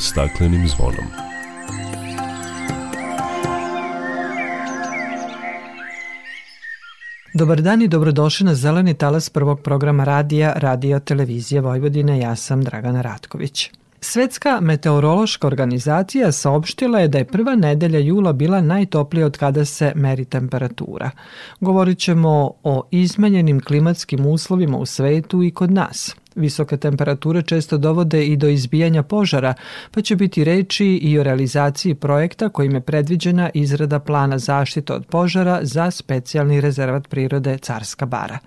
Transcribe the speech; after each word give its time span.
staklenim 0.00 0.68
zvonom. 0.68 1.04
Dobar 7.34 7.62
dan 7.62 7.82
i 7.82 7.88
dobrodošli 7.88 8.46
na 8.46 8.54
zeleni 8.54 8.94
talas 8.94 9.30
prvog 9.30 9.60
programa 9.60 10.04
radija 10.04 10.52
Radio 10.56 11.00
Televizije 11.00 11.60
Vojvodine. 11.60 12.18
Ja 12.18 12.36
sam 12.36 12.64
Dragana 12.64 13.02
Ratković. 13.02 13.70
Svetska 14.00 14.58
meteorološka 14.60 15.46
organizacija 15.46 16.32
saopštila 16.32 17.00
je 17.00 17.08
da 17.08 17.18
je 17.18 17.24
prva 17.24 17.54
nedelja 17.54 17.98
jula 17.98 18.32
bila 18.32 18.60
najtoplija 18.60 19.26
od 19.26 19.36
kada 19.36 19.64
se 19.64 19.92
meri 19.94 20.24
temperatura. 20.24 21.10
Govorit 21.60 21.98
ćemo 21.98 22.50
o 22.62 22.82
izmenjenim 22.90 23.60
klimatskim 23.60 24.26
uslovima 24.26 24.78
u 24.78 24.86
svetu 24.86 25.42
i 25.42 25.50
kod 25.50 25.70
nas. 25.70 26.16
Visoke 26.38 26.76
temperature 26.76 27.42
često 27.42 27.78
dovode 27.78 28.26
i 28.26 28.36
do 28.36 28.48
izbijanja 28.48 29.02
požara, 29.02 29.54
pa 29.90 30.02
će 30.02 30.16
biti 30.16 30.44
reči 30.44 30.86
i 30.86 31.18
o 31.18 31.22
realizaciji 31.22 31.94
projekta 31.94 32.48
kojim 32.48 32.74
je 32.74 32.80
predviđena 32.80 33.50
izrada 33.54 33.98
plana 33.98 34.38
zaštite 34.38 34.92
od 34.92 35.06
požara 35.06 35.60
za 35.62 35.90
specijalni 35.90 36.60
rezervat 36.60 37.08
prirode 37.08 37.58
Carska 37.58 38.06
bara. 38.06 38.38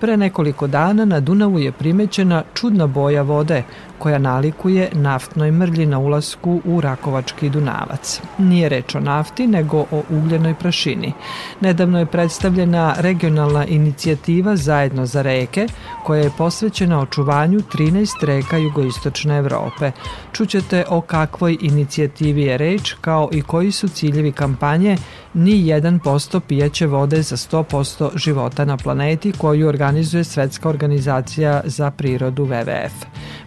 Pre 0.00 0.16
nekoliko 0.16 0.66
dana 0.66 1.04
na 1.04 1.20
Dunavu 1.20 1.58
je 1.58 1.72
primećena 1.72 2.42
čudna 2.54 2.86
boja 2.86 3.22
vode 3.22 3.62
koja 3.98 4.18
nalikuje 4.18 4.88
naftnoj 4.92 5.50
mrlji 5.50 5.86
na 5.86 5.98
ulasku 5.98 6.60
u 6.64 6.80
Rakovački 6.80 7.50
Dunavac. 7.50 8.20
Nije 8.38 8.68
reč 8.68 8.94
o 8.94 9.00
nafti, 9.00 9.46
nego 9.46 9.78
o 9.78 10.02
ugljenoj 10.10 10.54
prašini. 10.54 11.12
Nedavno 11.60 11.98
je 11.98 12.06
predstavljena 12.06 12.94
regionalna 12.98 13.66
inicijativa 13.66 14.56
Zajedno 14.56 15.06
za 15.06 15.22
reke, 15.22 15.66
koja 16.04 16.22
je 16.22 16.30
posvećena 16.38 17.00
očuvanju 17.00 17.58
13 17.58 18.24
reka 18.24 18.56
jugoistočne 18.56 19.38
Evrope. 19.38 19.92
Čućete 20.36 20.84
o 20.88 21.00
kakvoj 21.00 21.58
inicijativi 21.60 22.42
je 22.42 22.58
reč, 22.58 22.94
kao 23.00 23.28
i 23.32 23.42
koji 23.42 23.72
su 23.72 23.88
ciljevi 23.88 24.32
kampanje 24.32 24.96
ni 25.34 25.52
1% 25.52 26.40
pijaće 26.40 26.86
vode 26.86 27.22
za 27.22 27.36
100% 27.36 28.18
života 28.18 28.64
na 28.64 28.76
planeti 28.76 29.32
koju 29.32 29.68
organizuje 29.68 30.24
Svetska 30.24 30.68
organizacija 30.68 31.60
za 31.64 31.90
prirodu 31.90 32.46
WWF. 32.46 32.90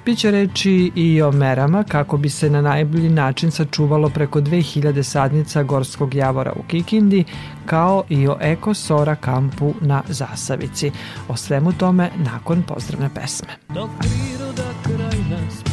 Biće 0.05 0.31
reči 0.31 0.91
i 0.95 1.21
o 1.21 1.31
merama 1.31 1.83
kako 1.83 2.17
bi 2.17 2.29
se 2.29 2.49
na 2.49 2.61
najbolji 2.61 3.09
način 3.09 3.51
sačuvalo 3.51 4.09
preko 4.09 4.41
2000 4.41 5.03
sadnica 5.03 5.63
gorskog 5.63 6.13
javora 6.13 6.53
u 6.55 6.63
Kikindi, 6.67 7.23
kao 7.65 8.03
i 8.09 8.27
o 8.27 8.37
Eko 8.41 8.73
Sora 8.73 9.15
kampu 9.15 9.73
na 9.81 10.03
Zasavici. 10.07 10.91
O 11.27 11.35
svemu 11.35 11.73
tome 11.73 12.09
nakon 12.17 12.63
pozdravne 12.63 13.09
pesme. 13.15 13.49
Dok 13.69 13.89
priroda 13.99 14.69
kraj 14.83 15.19
nas 15.29 15.68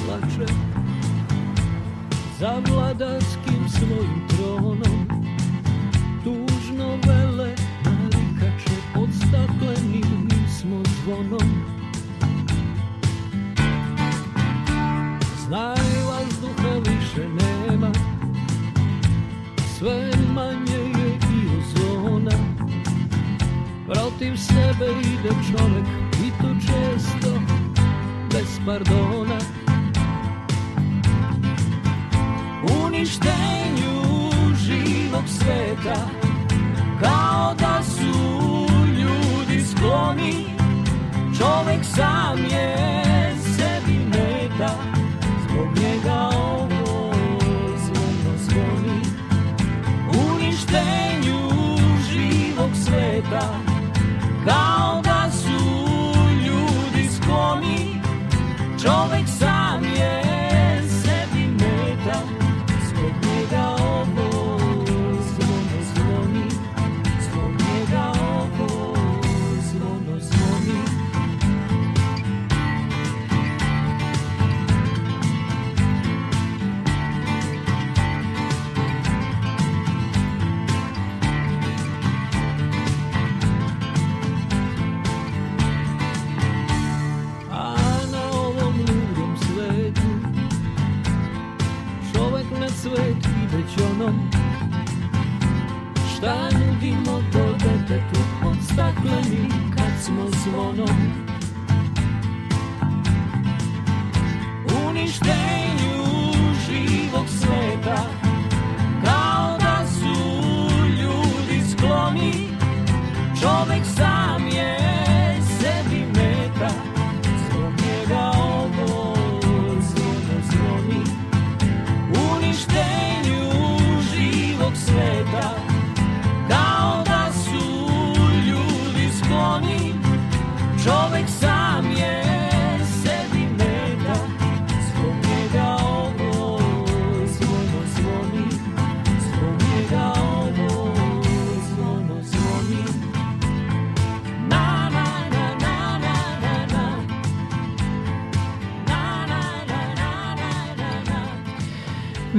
za 2.41 2.63
vladarskim 2.69 3.69
svojim 3.69 4.36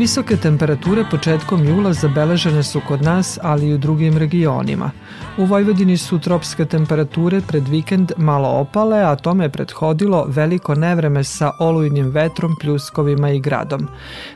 Visoke 0.07 0.38
temperature 0.38 1.03
početkom 1.12 1.66
jula 1.66 1.94
zabeležene 1.94 2.63
su 2.63 2.81
kod 2.88 3.01
nas, 3.01 3.40
ali 3.41 3.68
i 3.68 3.73
u 3.73 3.78
drugim 3.78 4.18
regionima. 4.18 4.91
U 5.38 5.45
Vojvodini 5.45 5.97
su 5.97 6.19
tropske 6.19 6.66
temperature 6.66 7.42
pred 7.48 7.68
vikend 7.68 8.12
malo 8.18 8.50
opale, 8.50 9.00
a 9.04 9.15
tome 9.15 9.45
je 9.45 9.50
prethodilo 9.50 10.25
veliko 10.27 10.75
nevreme 10.75 11.24
sa 11.24 11.51
olujnim 11.59 12.09
vetrom, 12.12 12.56
pljuskovima 12.62 13.30
i 13.31 13.39
gradom. 13.39 13.88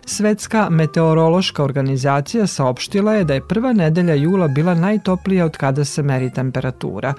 Svetska 0.06 0.70
meteorološka 0.70 1.64
organizacija 1.64 2.48
saopštila 2.48 3.14
je 3.14 3.24
da 3.24 3.34
je 3.34 3.48
prva 3.48 3.74
nedelja 3.74 4.14
jula 4.14 4.48
bila 4.48 4.76
najtoplija 4.76 5.46
od 5.46 5.58
kada 5.58 5.86
se 5.86 6.04
meri 6.04 6.34
temperatura. 6.34 7.14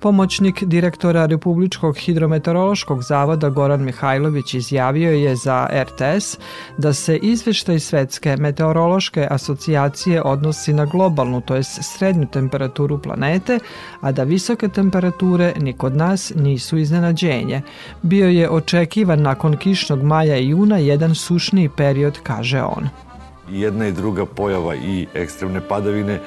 Pomoćnik 0.00 0.64
direktora 0.64 1.26
Republičkog 1.26 1.96
hidrometeorološkog 1.96 3.02
zavoda 3.02 3.48
Goran 3.48 3.84
Mihajlović 3.84 4.54
izjavio 4.54 5.12
je 5.12 5.36
za 5.36 5.68
RTS 5.72 6.38
da 6.78 6.92
se 6.92 7.16
izveštaj 7.16 7.78
Svetske 7.78 7.98
meteorološke 8.38 9.26
asocijacije 9.30 10.22
odnosi 10.22 10.72
na 10.72 10.84
globalnu, 10.84 11.40
to 11.40 11.54
je 11.54 11.62
srednju 11.64 12.26
temperaturu 12.26 12.98
planete, 12.98 13.58
a 14.00 14.12
da 14.12 14.22
visoke 14.22 14.68
temperature 14.68 15.52
ni 15.56 15.72
kod 15.72 15.96
nas 15.96 16.32
nisu 16.34 16.78
iznenađenje. 16.78 17.62
Bio 18.02 18.28
je 18.28 18.50
očekivan 18.50 19.22
nakon 19.22 19.56
kišnog 19.56 20.02
maja 20.02 20.36
i 20.36 20.48
juna 20.48 20.78
jedan 20.78 21.14
sušniji 21.14 21.68
period, 21.68 22.18
kaže 22.22 22.62
on. 22.62 22.88
Jedna 23.50 23.86
i 23.86 23.92
druga 23.92 24.26
pojava 24.26 24.74
i 24.74 25.06
ekstremne 25.14 25.60
padavine 25.68 26.20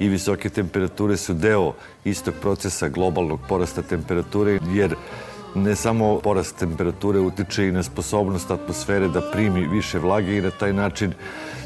i 0.00 0.08
visoke 0.08 0.48
temperature 0.48 1.16
su 1.16 1.34
deo 1.34 1.72
istog 2.04 2.34
procesa 2.40 2.88
globalnog 2.88 3.40
porasta 3.48 3.82
temperature, 3.82 4.58
jer 4.74 4.94
ne 5.54 5.76
samo 5.76 6.18
porast 6.18 6.56
temperature 6.58 7.20
utiče 7.20 7.68
i 7.68 7.72
na 7.72 7.82
sposobnost 7.82 8.50
atmosfere 8.50 9.08
da 9.08 9.30
primi 9.32 9.68
više 9.68 9.98
vlage 9.98 10.36
i 10.38 10.42
na 10.42 10.50
taj 10.50 10.72
način 10.72 11.12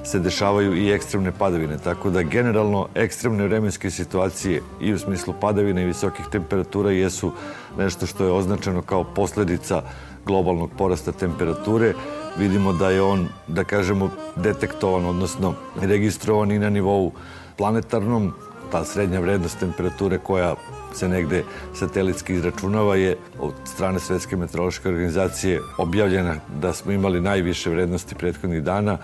se 0.04 0.18
dešavaju 0.18 0.76
i 0.76 0.90
ekstremne 0.92 1.32
padavine. 1.32 1.78
Tako 1.78 2.10
da 2.10 2.22
generalno 2.22 2.88
ekstremne 2.94 3.44
vremenske 3.44 3.90
situacije 3.90 4.62
i 4.80 4.92
u 4.92 4.98
smislu 4.98 5.34
padavine 5.40 5.82
i 5.82 5.86
visokih 5.86 6.26
temperatura 6.32 6.90
jesu 6.90 7.32
nešto 7.78 8.06
što 8.06 8.24
je 8.24 8.32
označeno 8.32 8.82
kao 8.82 9.04
posledica 9.04 9.82
globalnog 10.26 10.70
porasta 10.78 11.12
temperature. 11.12 11.94
Vidimo 12.38 12.72
da 12.72 12.90
je 12.90 13.02
on, 13.02 13.28
da 13.48 13.64
kažemo, 13.64 14.10
detektovan, 14.36 15.04
odnosno 15.04 15.54
registrovan 15.80 16.50
i 16.50 16.58
na 16.58 16.70
nivou 16.70 17.12
planetarnom, 17.56 18.32
ta 18.72 18.84
srednja 18.84 19.20
vrednost 19.20 19.58
temperature 19.58 20.18
koja 20.18 20.54
se 20.96 21.08
negde 21.08 21.44
satelitski 21.74 22.34
izračunava 22.34 22.96
je 22.96 23.16
od 23.40 23.54
strane 23.64 24.00
Svetske 24.00 24.36
meteorološke 24.36 24.88
organizacije 24.88 25.60
objavljena 25.78 26.36
da 26.60 26.72
smo 26.72 26.92
imali 26.92 27.20
najviše 27.20 27.70
vrednosti 27.70 28.14
prethodnih 28.14 28.62
dana 28.62 28.98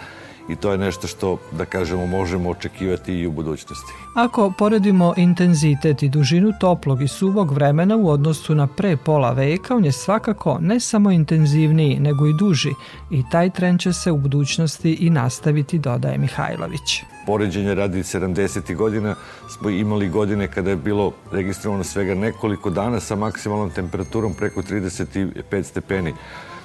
i 0.48 0.56
to 0.56 0.72
je 0.72 0.78
nešto 0.78 1.06
što, 1.06 1.38
da 1.52 1.64
kažemo, 1.64 2.06
možemo 2.06 2.50
očekivati 2.50 3.14
i 3.14 3.26
u 3.26 3.32
budućnosti. 3.32 3.92
Ako 4.14 4.52
poredimo 4.58 5.14
intenzitet 5.16 6.02
i 6.02 6.08
dužinu 6.08 6.52
toplog 6.60 7.02
i 7.02 7.08
suvog 7.08 7.52
vremena 7.52 7.96
u 7.96 8.08
odnosu 8.08 8.54
na 8.54 8.66
pre 8.66 8.96
pola 8.96 9.32
veka, 9.32 9.76
on 9.76 9.84
je 9.84 9.92
svakako 9.92 10.58
ne 10.60 10.80
samo 10.80 11.10
intenzivniji, 11.10 12.00
nego 12.00 12.26
i 12.26 12.34
duži 12.38 12.70
i 13.10 13.22
taj 13.30 13.50
trend 13.50 13.80
će 13.80 13.92
se 13.92 14.12
u 14.12 14.16
budućnosti 14.16 14.92
i 14.92 15.10
nastaviti, 15.10 15.78
dodaje 15.78 16.18
Mihajlović. 16.18 17.02
Poređenje 17.28 17.74
radi 17.74 17.98
70. 17.98 18.74
godina 18.74 19.14
smo 19.48 19.70
imali 19.70 20.08
godine 20.08 20.48
kada 20.48 20.70
je 20.70 20.76
bilo 20.76 21.12
registrovano 21.32 21.84
svega 21.84 22.14
nekoliko 22.14 22.70
dana 22.70 23.00
sa 23.00 23.16
maksimalnom 23.16 23.70
temperaturom 23.70 24.34
preko 24.34 24.62
35 24.62 25.62
stepeni. 25.62 26.14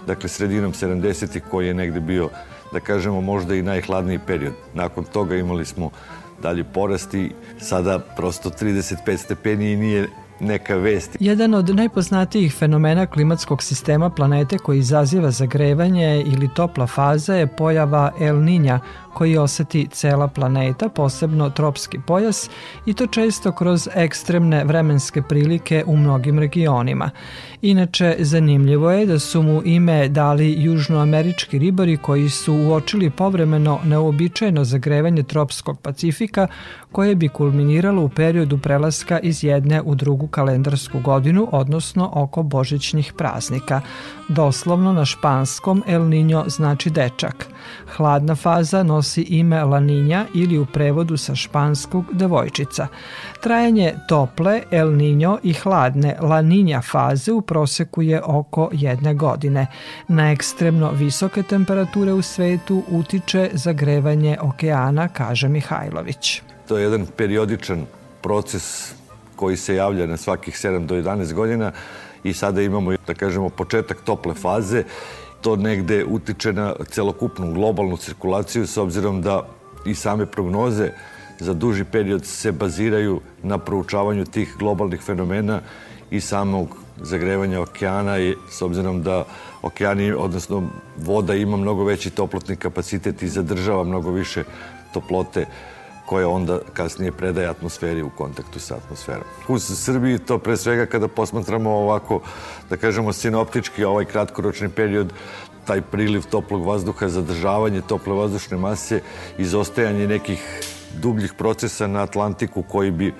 Dakle, 0.08 0.30
sredinom 0.30 0.74
70. 0.74 1.40
koji 1.52 1.68
je 1.68 1.74
negde 1.74 2.00
bio 2.00 2.30
da 2.74 2.80
kažemo 2.80 3.22
možda 3.22 3.56
i 3.56 3.62
najhladniji 3.62 4.20
period. 4.28 4.54
Nakon 4.74 5.04
toga 5.04 5.36
imali 5.36 5.66
smo 5.66 5.90
dalje 6.42 6.64
porast 6.64 7.14
i 7.14 7.32
sada 7.60 8.00
prosto 8.00 8.50
35 8.50 9.18
stepeni 9.18 9.72
i 9.72 9.78
nije 9.78 10.08
neka 10.40 10.76
vest. 10.76 11.18
Jedan 11.20 11.54
od 11.54 11.76
najpoznatijih 11.76 12.54
fenomena 12.54 13.06
klimatskog 13.06 13.64
sistema 13.64 14.10
planete 14.10 14.58
koji 14.58 14.80
izaziva 14.80 15.32
zagrevanje 15.32 16.24
ili 16.26 16.50
topla 16.56 16.88
faza 16.88 17.36
je 17.36 17.48
pojava 17.48 18.12
El 18.20 18.36
Niña 18.36 18.80
koji 19.14 19.38
oseti 19.38 19.88
cela 19.92 20.28
planeta, 20.28 20.90
posebno 20.90 21.50
tropski 21.50 22.00
pojas 22.08 22.50
i 22.86 22.94
to 22.94 23.08
često 23.08 23.52
kroz 23.52 23.90
ekstremne 23.96 24.64
vremenske 24.64 25.22
prilike 25.22 25.84
u 25.88 25.98
mnogim 25.98 26.40
regionima. 26.40 27.10
Inače, 27.62 28.16
zanimljivo 28.20 28.92
je 28.92 29.06
da 29.06 29.20
su 29.20 29.42
mu 29.42 29.62
ime 29.66 30.10
dali 30.10 30.64
južnoamerički 30.64 31.60
ribari 31.60 31.98
koji 31.98 32.30
su 32.30 32.54
uočili 32.54 33.10
povremeno 33.10 33.80
neobičajeno 33.86 34.64
zagrevanje 34.64 35.24
tropskog 35.24 35.80
Pacifika 35.80 36.48
koje 36.92 37.16
bi 37.16 37.30
kulminiralo 37.30 38.04
u 38.04 38.10
periodu 38.10 38.58
prelaska 38.58 39.20
iz 39.20 39.44
jedne 39.44 39.82
u 39.82 39.96
drugu 39.96 40.28
kalendarsku 40.28 41.00
godinu, 41.00 41.50
odnosno 41.52 42.10
oko 42.14 42.44
božićnih 42.44 43.14
praznika. 43.18 43.82
Doslovno 44.30 44.94
na 44.94 45.06
španskom 45.06 45.84
El 45.88 46.02
Niño 46.02 46.50
znači 46.50 46.90
dečak. 46.90 47.48
Hladna 47.98 48.36
faza 48.36 48.84
nosi 48.84 49.03
ime 49.28 49.64
La 49.64 49.80
Niña 49.80 50.26
ili 50.34 50.58
u 50.58 50.66
prevodu 50.66 51.18
sa 51.18 51.36
španskog 51.36 52.06
devojčica. 52.12 52.88
Trajanje 53.42 53.94
tople 54.08 54.62
El 54.72 54.88
Niño 54.88 55.38
i 55.44 55.54
hladne 55.54 56.18
La 56.22 56.42
Niña 56.42 56.82
faze 56.92 57.32
u 57.32 57.42
proseku 57.42 58.02
je 58.02 58.22
oko 58.26 58.70
jedne 58.72 59.14
godine. 59.14 59.68
Na 60.08 60.32
ekstremno 60.32 60.92
visoke 60.92 61.44
temperature 61.44 62.14
u 62.14 62.22
svetu 62.22 62.84
utiče 62.90 63.50
zagrevanje 63.54 64.38
okeana, 64.42 65.08
kaže 65.08 65.48
Mihajlović. 65.48 66.42
To 66.68 66.78
je 66.78 66.84
jedan 66.84 67.06
periodičan 67.18 67.86
proces 68.22 68.94
koji 69.36 69.58
se 69.58 69.76
javlja 69.76 70.08
na 70.08 70.18
svakih 70.18 70.56
7 70.56 70.86
do 70.86 70.96
11 70.96 71.34
godina 71.34 71.72
i 72.24 72.34
sada 72.34 72.62
imamo, 72.62 72.92
da 73.08 73.14
kažemo, 73.14 73.50
početak 73.50 74.02
tople 74.06 74.34
faze. 74.34 74.84
To 75.44 75.56
negde 75.56 76.06
utiče 76.06 76.54
na 76.54 76.74
celokupnu 76.90 77.54
globalnu 77.54 77.98
cirkulaciju 77.98 78.68
s 78.68 78.78
obzirom 78.78 79.22
da 79.22 79.48
i 79.86 79.96
same 79.96 80.26
prognoze 80.26 80.92
za 81.40 81.54
duži 81.54 81.84
period 81.84 82.26
se 82.26 82.52
baziraju 82.52 83.22
na 83.44 83.58
proučavanju 83.58 84.26
tih 84.26 84.56
globalnih 84.60 85.02
fenomena 85.02 85.62
i 86.12 86.22
samog 86.22 86.78
zagrevanja 87.02 87.62
okeana 87.62 88.20
i 88.20 88.36
s 88.50 88.62
obzirom 88.62 89.04
da 89.04 89.26
okeani, 89.62 90.12
odnosno 90.12 90.70
voda 90.98 91.36
ima 91.36 91.58
mnogo 91.58 91.84
veći 91.84 92.10
toplotni 92.10 92.56
kapacitet 92.56 93.24
i 93.24 93.28
zadržava 93.28 93.84
mnogo 93.84 94.12
više 94.12 94.44
toplote 94.94 95.46
koja 96.06 96.30
onda 96.30 96.60
kasnije 96.74 97.12
predaje 97.12 97.48
atmosferi 97.48 98.02
u 98.02 98.10
kontaktu 98.10 98.60
sa 98.60 98.76
atmosferom. 98.76 99.24
U 99.48 99.60
Srbiji 99.60 100.20
to 100.20 100.38
pre 100.38 100.58
svega 100.58 100.86
kada 100.86 101.08
posmatramo 101.08 101.70
ovako, 101.72 102.22
da 102.70 102.78
kažemo 102.78 103.14
sinoptički, 103.14 103.84
ovaj 103.84 104.06
kratkoročni 104.06 104.70
period, 104.70 105.14
taj 105.66 105.82
priliv 105.82 106.24
toplog 106.30 106.66
vazduha, 106.66 107.10
zadržavanje 107.10 107.82
tople 107.82 108.14
vazdušne 108.14 108.58
mase, 108.58 109.02
izostajanje 109.38 110.08
nekih 110.08 110.62
dubljih 111.02 111.34
procesa 111.34 111.88
na 111.88 112.04
Atlantiku 112.04 112.64
koji 112.64 112.92
bi 112.92 113.14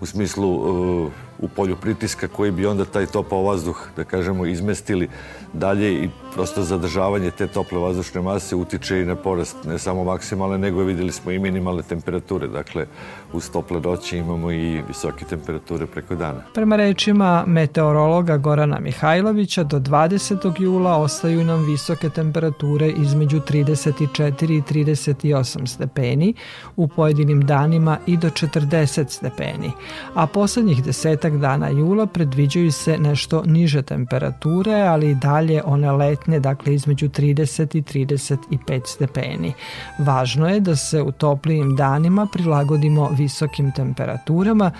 u 0.00 0.06
smislu 0.06 0.50
uh, 0.50 1.12
u 1.38 1.48
polju 1.48 1.76
pritiska 1.76 2.28
koji 2.28 2.50
bi 2.50 2.66
onda 2.66 2.84
taj 2.84 3.06
topao 3.06 3.42
vazduh, 3.42 3.88
da 3.96 4.04
kažemo, 4.04 4.46
izmestili 4.46 5.08
dalje 5.52 6.04
i 6.04 6.10
prosto 6.38 6.62
zadržavanje 6.62 7.30
te 7.30 7.46
tople 7.46 7.78
vazdušne 7.78 8.20
mase 8.20 8.56
utiče 8.56 9.00
i 9.00 9.04
na 9.04 9.16
porast 9.16 9.56
ne 9.64 9.78
samo 9.78 10.04
maksimalne, 10.04 10.58
nego 10.58 10.82
videli 10.82 11.12
smo 11.12 11.30
i 11.30 11.38
minimalne 11.38 11.82
temperature. 11.82 12.48
Dakle, 12.48 12.86
uz 13.32 13.50
tople 13.50 13.80
noći 13.80 14.18
imamo 14.18 14.52
i 14.52 14.82
visoke 14.88 15.24
temperature 15.24 15.86
preko 15.86 16.14
dana. 16.14 16.42
Prema 16.54 16.76
rečima 16.76 17.44
meteorologa 17.46 18.36
Gorana 18.36 18.80
Mihajlovića, 18.80 19.64
do 19.64 19.78
20. 19.78 20.62
jula 20.62 20.96
ostaju 20.96 21.44
nam 21.44 21.64
visoke 21.66 22.10
temperature 22.10 22.90
između 22.90 23.40
34 23.40 24.58
i 24.58 24.62
38 24.62 25.66
stepeni, 25.66 26.34
u 26.76 26.88
pojedinim 26.88 27.46
danima 27.46 27.98
i 28.06 28.16
do 28.16 28.28
40 28.28 29.08
stepeni, 29.08 29.72
a 30.14 30.26
poslednjih 30.26 30.84
desetak 30.84 31.36
dana 31.36 31.68
jula 31.68 32.06
predviđaju 32.06 32.72
se 32.72 32.98
nešto 32.98 33.42
niže 33.46 33.82
temperature, 33.82 34.74
ali 34.74 35.10
i 35.10 35.14
dalje 35.14 35.62
one 35.64 35.92
letne, 35.92 36.27
dakle 36.28 36.74
između 36.74 37.08
30 37.08 37.76
i 37.76 37.82
35 37.82 38.86
stepeni. 38.86 39.52
Važno 39.98 40.48
je 40.48 40.60
da 40.60 40.76
se 40.76 41.02
u 41.02 41.12
toplijim 41.12 41.76
danima 41.76 42.26
prilagodimo 42.32 43.10
visokim 43.18 43.72
temperaturama 43.72 44.70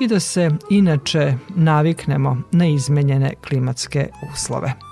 i 0.00 0.08
da 0.08 0.20
se 0.20 0.50
inače 0.70 1.34
naviknemo 1.48 2.36
na 2.52 2.66
izmenjene 2.66 3.34
klimatske 3.48 4.08
uslove. 4.32 4.87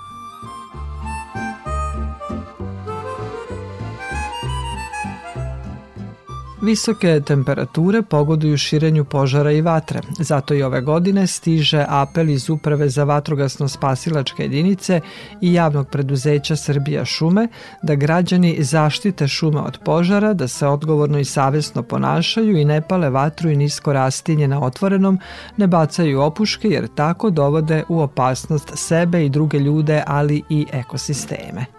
Visoke 6.67 7.21
temperature 7.21 8.01
pogoduju 8.01 8.57
širenju 8.57 9.05
požara 9.05 9.51
i 9.51 9.61
vatre. 9.61 10.01
Zato 10.19 10.53
i 10.53 10.63
ove 10.63 10.81
godine 10.81 11.27
stiže 11.27 11.85
apel 11.87 12.29
iz 12.29 12.49
Uprave 12.49 12.89
za 12.89 13.03
vatrogasno-spasilačke 13.03 14.41
jedinice 14.41 15.01
i 15.41 15.53
javnog 15.53 15.87
preduzeća 15.89 16.55
Srbija 16.55 17.05
šume 17.05 17.47
da 17.83 17.95
građani 17.95 18.57
zaštite 18.59 19.27
šume 19.27 19.59
od 19.59 19.77
požara, 19.85 20.33
da 20.33 20.47
se 20.47 20.67
odgovorno 20.67 21.19
i 21.19 21.25
savesno 21.25 21.83
ponašaju 21.83 22.57
i 22.57 22.65
ne 22.65 22.81
pale 22.81 23.09
vatru 23.09 23.49
i 23.49 23.55
nisko 23.55 23.93
rastinje 23.93 24.47
na 24.47 24.61
otvorenom, 24.61 25.19
ne 25.57 25.67
bacaju 25.67 26.21
opuške 26.21 26.67
jer 26.67 26.87
tako 26.95 27.29
dovode 27.29 27.83
u 27.89 28.01
opasnost 28.01 28.71
sebe 28.75 29.25
i 29.25 29.29
druge 29.29 29.59
ljude, 29.59 30.03
ali 30.07 30.43
i 30.49 30.65
ekosisteme. 30.71 31.76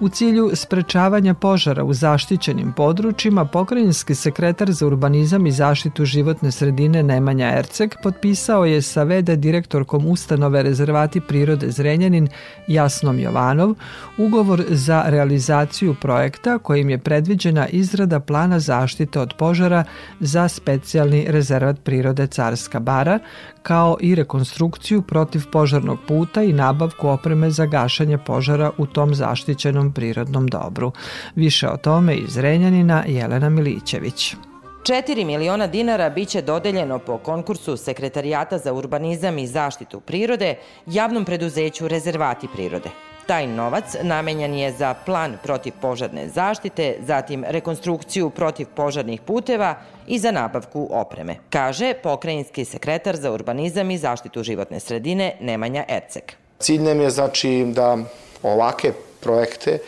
U 0.00 0.08
cilju 0.08 0.50
sprečavanja 0.54 1.34
požara 1.34 1.84
u 1.84 1.94
zaštićenim 1.94 2.72
područjima, 2.72 3.44
pokrajinski 3.44 4.14
sekretar 4.14 4.72
za 4.72 4.86
urbanizam 4.86 5.46
i 5.46 5.52
zaštitu 5.52 6.04
životne 6.04 6.52
sredine 6.52 7.02
Nemanja 7.02 7.58
Erceg 7.58 7.94
potpisao 8.02 8.64
je 8.64 8.82
sa 8.82 9.02
VD 9.02 9.36
direktorkom 9.36 10.06
ustanove 10.06 10.62
rezervati 10.62 11.20
prirode 11.20 11.70
Zrenjanin 11.70 12.28
Jasnom 12.66 13.18
Jovanov 13.18 13.74
ugovor 14.18 14.64
za 14.68 15.02
realizaciju 15.06 15.94
projekta 16.00 16.58
kojim 16.58 16.90
je 16.90 16.98
predviđena 16.98 17.68
izrada 17.68 18.20
plana 18.20 18.58
zaštite 18.60 19.20
od 19.20 19.34
požara 19.38 19.84
za 20.20 20.48
specijalni 20.48 21.26
rezervat 21.28 21.76
prirode 21.84 22.26
Carska 22.26 22.80
bara, 22.80 23.18
kao 23.62 23.96
i 24.00 24.14
rekonstrukciju 24.14 25.02
protiv 25.02 25.42
požarnog 25.52 25.98
puta 26.08 26.42
i 26.42 26.52
nabavku 26.52 27.08
opreme 27.08 27.50
za 27.50 27.66
gašanje 27.66 28.18
požara 28.18 28.70
u 28.78 28.86
tom 28.86 29.14
zaštićenom 29.14 29.92
prirodnom 29.92 30.48
dobru. 30.48 30.92
Više 31.34 31.68
o 31.68 31.76
tome 31.76 32.16
iz 32.16 32.38
Renjanina 32.38 33.04
Jelena 33.06 33.48
Milićević. 33.48 34.36
4 34.82 35.24
miliona 35.24 35.66
dinara 35.66 36.10
biće 36.10 36.42
dodeljeno 36.42 36.98
po 36.98 37.18
konkursu 37.18 37.76
Sekretarijata 37.76 38.58
za 38.58 38.72
urbanizam 38.72 39.38
i 39.38 39.46
zaštitu 39.46 40.00
prirode 40.00 40.56
javnom 40.86 41.24
preduzeću 41.24 41.88
Rezervati 41.88 42.48
prirode. 42.54 42.90
Taj 43.26 43.46
novac 43.46 43.84
namenjan 44.02 44.54
je 44.54 44.72
za 44.72 44.94
plan 44.94 45.38
protivpožarne 45.42 46.28
zaštite, 46.28 46.96
zatim 47.06 47.44
rekonstrukciju 47.48 48.30
protivpožarnih 48.30 49.20
puteva 49.20 49.74
i 50.06 50.18
za 50.18 50.30
nabavku 50.30 50.88
opreme, 50.90 51.36
kaže 51.50 51.94
pokrajinski 52.02 52.64
sekretar 52.64 53.16
za 53.16 53.32
urbanizam 53.32 53.90
i 53.90 53.98
zaštitu 53.98 54.42
životne 54.42 54.80
sredine 54.80 55.36
Nemanja 55.40 55.84
Ercek. 55.88 56.32
Cilj 56.58 56.82
nam 56.82 57.00
je 57.00 57.10
znači 57.10 57.64
da 57.66 57.98
ovake 58.42 58.92
projekte 59.20 59.78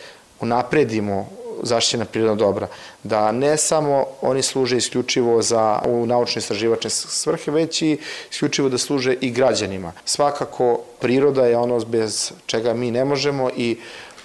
unapredimo 0.40 1.26
zaštićena 1.62 2.04
prirodna 2.04 2.34
dobra, 2.34 2.66
da 3.02 3.32
ne 3.32 3.56
samo 3.56 4.04
oni 4.22 4.42
služe 4.42 4.76
isključivo 4.76 5.42
za 5.42 5.82
u 5.86 6.06
naučno 6.06 6.38
istraživačne 6.38 6.90
svrhe, 6.90 7.50
već 7.50 7.82
i 7.82 7.98
isključivo 8.30 8.68
da 8.68 8.78
služe 8.78 9.14
i 9.20 9.30
građanima. 9.30 9.92
Svakako 10.04 10.80
priroda 11.04 11.46
je 11.46 11.56
ono 11.56 11.78
bez 11.80 12.32
čega 12.46 12.74
mi 12.74 12.90
ne 12.90 13.04
možemo 13.04 13.50
i 13.56 13.76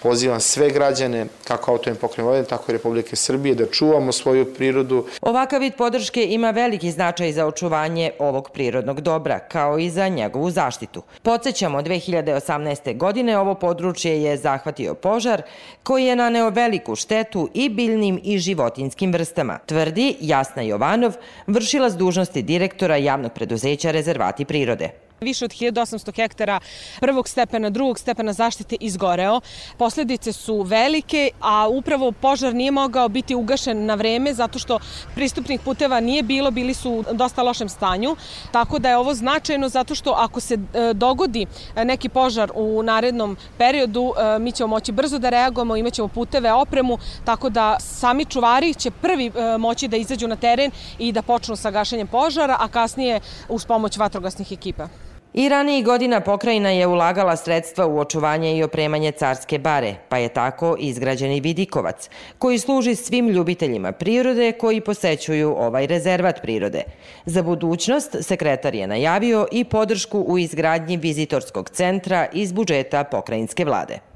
Pozivam 0.03 0.39
sve 0.39 0.69
građane, 0.69 1.25
kako 1.48 1.71
autovim 1.71 1.98
pokrenom 2.00 2.45
tako 2.45 2.71
i 2.71 2.74
Republike 2.74 3.15
Srbije, 3.15 3.55
da 3.55 3.65
čuvamo 3.65 4.12
svoju 4.12 4.53
prirodu. 4.53 5.05
Ovakav 5.21 5.59
vid 5.59 5.74
podrške 5.75 6.25
ima 6.25 6.51
veliki 6.51 6.91
značaj 6.91 7.31
za 7.31 7.45
očuvanje 7.45 8.12
ovog 8.19 8.50
prirodnog 8.53 9.01
dobra, 9.01 9.39
kao 9.39 9.79
i 9.79 9.89
za 9.89 10.07
njegovu 10.07 10.51
zaštitu. 10.51 11.03
Podsećamo, 11.21 11.81
2018. 11.81 12.98
godine 12.98 13.38
ovo 13.38 13.55
područje 13.55 14.24
je 14.24 14.38
zahvatio 14.38 14.93
požar 14.93 15.41
koji 15.83 16.05
je 16.05 16.15
naneo 16.15 16.50
veliku 16.50 16.95
štetu 16.95 17.50
i 17.53 17.69
biljnim 17.69 18.19
i 18.24 18.38
životinskim 18.38 19.13
vrstama, 19.13 19.59
tvrdi 19.65 20.15
Jasna 20.19 20.62
Jovanov, 20.62 21.13
vršila 21.48 21.89
s 21.89 21.98
dužnosti 21.98 22.41
direktora 22.41 22.98
javnog 22.98 23.33
preduzeća 23.33 23.91
Rezervati 23.91 24.45
prirode. 24.45 25.09
Više 25.22 25.46
od 25.46 25.52
1800 25.52 26.16
hektara 26.16 26.60
prvog 27.00 27.28
stepena, 27.30 27.70
drugog 27.70 28.00
stepena 28.00 28.34
zaštite 28.34 28.76
izgoreo. 28.80 29.42
Posledice 29.78 30.34
su 30.34 30.62
velike, 30.62 31.32
a 31.42 31.68
upravo 31.68 32.12
požar 32.12 32.56
nije 32.56 32.72
mogao 32.72 33.10
biti 33.10 33.36
ugašen 33.36 33.86
na 33.86 33.96
vreme 33.96 34.34
zato 34.34 34.60
što 34.60 34.80
pristupnih 35.16 35.60
puteva 35.60 36.00
nije 36.00 36.24
bilo, 36.24 36.52
bili 36.52 36.74
su 36.74 36.92
u 36.92 37.04
dosta 37.14 37.44
lošem 37.44 37.70
stanju. 37.70 38.16
Tako 38.52 38.80
da 38.80 38.90
je 38.90 38.98
ovo 38.98 39.14
značajno 39.14 39.70
zato 39.70 39.96
što 39.96 40.12
ako 40.12 40.40
se 40.40 40.54
e, 40.54 40.94
dogodi 40.94 41.46
neki 41.84 42.10
požar 42.10 42.52
u 42.56 42.84
narednom 42.84 43.38
periodu, 43.58 44.14
e, 44.18 44.40
mi 44.40 44.52
ćemo 44.52 44.68
moći 44.68 44.92
brzo 44.92 45.20
da 45.20 45.30
reagujemo, 45.30 45.76
imaćemo 45.76 46.08
puteve, 46.08 46.54
opremu, 46.54 46.98
tako 47.26 47.50
da 47.50 47.78
sami 47.80 48.26
čuvari 48.26 48.74
će 48.74 48.92
prvi 48.92 49.32
e, 49.36 49.58
moći 49.58 49.88
da 49.88 49.98
izađu 49.98 50.28
na 50.28 50.36
teren 50.36 50.72
i 51.00 51.12
da 51.12 51.22
počnu 51.22 51.56
sa 51.56 51.72
gašenjem 51.72 52.08
požara, 52.08 52.58
a 52.60 52.68
kasnije 52.68 53.20
uz 53.50 53.66
pomoć 53.66 53.98
vatrogasnih 53.98 54.52
ekipa. 54.52 55.09
I 55.39 55.50
ranijih 55.50 55.86
godina 55.86 56.19
pokrajina 56.22 56.69
je 56.69 56.88
ulagala 56.88 57.36
sredstva 57.36 57.86
u 57.86 58.00
očuvanje 58.00 58.58
i 58.58 58.63
opremanje 58.63 59.12
carske 59.12 59.60
bare, 59.60 59.96
pa 60.10 60.17
je 60.17 60.29
tako 60.29 60.75
izgrađen 60.79 61.31
i 61.31 61.39
Vidikovac, 61.39 62.10
koji 62.38 62.60
služi 62.60 62.96
svim 62.96 63.29
ljubiteljima 63.29 63.91
prirode 63.91 64.51
koji 64.51 64.81
posećuju 64.81 65.55
ovaj 65.58 65.88
rezervat 65.88 66.41
prirode. 66.41 66.84
Za 67.25 67.43
budućnost 67.43 68.15
sekretar 68.22 68.75
je 68.75 68.88
najavio 68.88 69.48
i 69.51 69.63
podršku 69.63 70.19
u 70.19 70.38
izgradnji 70.38 70.98
vizitorskog 70.98 71.69
centra 71.69 72.27
iz 72.34 72.51
budžeta 72.51 73.03
pokrajinske 73.03 73.65
vlade. 73.65 74.09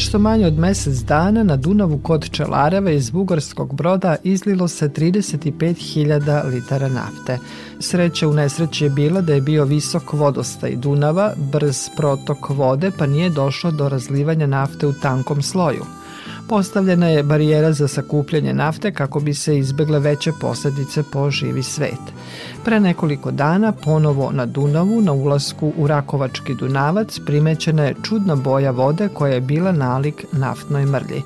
Nešto 0.00 0.18
manje 0.18 0.46
od 0.46 0.58
mesec 0.58 0.94
dana 0.94 1.42
na 1.42 1.56
Dunavu 1.56 1.98
kod 1.98 2.30
Čelareva 2.30 2.90
iz 2.90 3.10
bugarskog 3.10 3.74
broda 3.74 4.16
izlilo 4.24 4.68
se 4.68 4.88
35.000 4.88 6.48
litara 6.52 6.88
nafte. 6.88 7.38
Sreća 7.80 8.28
u 8.28 8.32
nesreći 8.32 8.84
je 8.84 8.90
bila 8.90 9.20
da 9.20 9.34
je 9.34 9.40
bio 9.40 9.64
visok 9.64 10.12
vodostaj 10.12 10.76
Dunava, 10.76 11.32
brz 11.52 11.88
protok 11.96 12.48
vode 12.48 12.90
pa 12.98 13.06
nije 13.06 13.30
došlo 13.30 13.70
do 13.70 13.88
razlivanja 13.88 14.46
nafte 14.46 14.86
u 14.86 14.92
tankom 14.92 15.42
sloju. 15.42 15.84
Postavljena 16.48 17.08
je 17.08 17.22
barijera 17.22 17.72
za 17.72 17.88
sakupljanje 17.88 18.54
nafte 18.54 18.92
kako 18.92 19.20
bi 19.20 19.34
se 19.34 19.58
izbegle 19.58 19.98
veće 19.98 20.32
posledice 20.40 21.02
po 21.12 21.30
živi 21.30 21.62
svet. 21.62 22.00
Pre 22.64 22.80
nekoliko 22.80 23.30
dana 23.30 23.72
ponovo 23.72 24.30
na 24.32 24.46
Dunavu 24.46 25.00
na 25.00 25.12
ulasku 25.12 25.72
u 25.76 25.86
Rakovački 25.86 26.54
Dunavac 26.54 27.18
primećena 27.26 27.84
je 27.84 27.94
čudna 28.02 28.36
boja 28.36 28.70
vode 28.70 29.08
koja 29.08 29.34
je 29.34 29.40
bila 29.40 29.72
nalik 29.72 30.24
naftnoj 30.32 30.86
mrlji. 30.86 31.22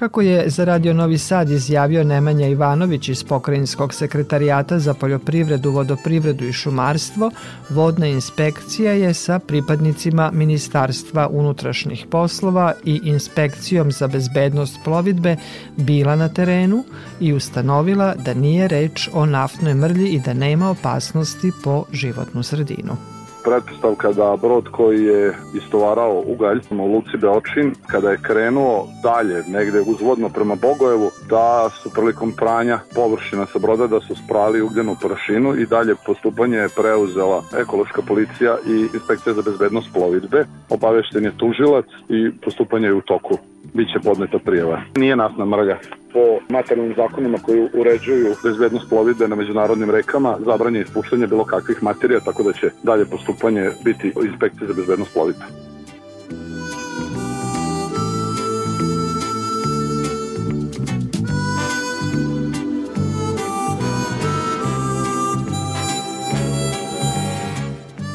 Kako 0.00 0.20
je 0.20 0.50
za 0.50 0.64
Radio 0.64 0.94
Novi 0.94 1.18
Sad 1.18 1.50
izjavio 1.50 2.04
Nemanja 2.04 2.46
Ivanović 2.46 3.08
iz 3.08 3.24
Pokrajinskog 3.24 3.94
sekretarijata 3.94 4.78
za 4.78 4.94
poljoprivredu, 4.94 5.70
vodoprivredu 5.70 6.44
i 6.44 6.52
šumarstvo, 6.52 7.30
vodna 7.70 8.06
inspekcija 8.06 8.92
je 8.92 9.14
sa 9.14 9.38
pripadnicima 9.38 10.30
Ministarstva 10.34 11.28
unutrašnjih 11.28 12.06
poslova 12.10 12.72
i 12.84 13.00
inspekcijom 13.04 13.92
za 13.92 14.08
bezbednost 14.08 14.78
plovidbe 14.84 15.36
bila 15.76 16.16
na 16.16 16.28
terenu 16.28 16.84
i 17.20 17.32
ustanovila 17.32 18.14
da 18.14 18.34
nije 18.34 18.68
reč 18.68 19.08
o 19.12 19.26
naftnoj 19.26 19.74
mrlji 19.74 20.08
i 20.08 20.20
da 20.20 20.34
nema 20.34 20.70
opasnosti 20.70 21.52
po 21.64 21.84
životnu 21.92 22.42
sredinu 22.42 23.19
pretpostavka 23.44 24.12
da 24.12 24.36
brod 24.42 24.68
koji 24.72 25.04
je 25.04 25.34
istovarao 25.54 26.22
ugalj 26.26 26.60
u 26.70 26.86
Luci 26.86 27.16
Beočin, 27.16 27.74
kada 27.86 28.10
je 28.10 28.22
krenuo 28.22 28.86
dalje, 29.02 29.42
negde 29.48 29.80
uzvodno 29.80 30.28
prema 30.28 30.54
Bogojevu, 30.54 31.10
da 31.28 31.70
su 31.82 31.90
prilikom 31.90 32.32
pranja 32.32 32.78
površina 32.94 33.46
sa 33.46 33.58
broda 33.58 33.86
da 33.86 34.00
su 34.00 34.14
sprali 34.24 34.62
ugljenu 34.62 34.96
prašinu 35.02 35.56
i 35.56 35.66
dalje 35.66 35.94
postupanje 36.06 36.56
je 36.56 36.68
preuzela 36.76 37.42
ekološka 37.60 38.02
policija 38.02 38.58
i 38.66 38.88
inspekcija 38.94 39.34
za 39.34 39.42
bezbednost 39.42 39.88
plovidbe. 39.92 40.44
Obavešten 40.68 41.24
je 41.24 41.36
tužilac 41.36 41.86
i 42.08 42.30
postupanje 42.44 42.86
je 42.86 42.94
u 42.94 43.00
toku. 43.00 43.38
Biće 43.74 43.98
podneta 44.04 44.38
prijeva. 44.38 44.82
Nije 44.96 45.16
nasna 45.16 45.44
mrlja 45.44 45.78
po 46.12 46.52
materijalnim 46.54 46.94
zakonima 46.96 47.38
koji 47.38 47.68
uređuju 47.74 48.34
bezbednost 48.44 48.88
plovidbe 48.88 49.28
na 49.28 49.36
međunarodnim 49.36 49.90
rekama, 49.90 50.36
zabranje 50.44 50.80
ispuštanje 50.80 51.26
bilo 51.26 51.44
kakvih 51.44 51.82
materija, 51.82 52.20
tako 52.20 52.42
da 52.42 52.52
će 52.52 52.70
dalje 52.82 53.04
postupanje 53.04 53.70
biti 53.84 54.12
inspekcije 54.24 54.68
za 54.68 54.74
bezbednost 54.74 55.12
plovidbe. 55.12 55.44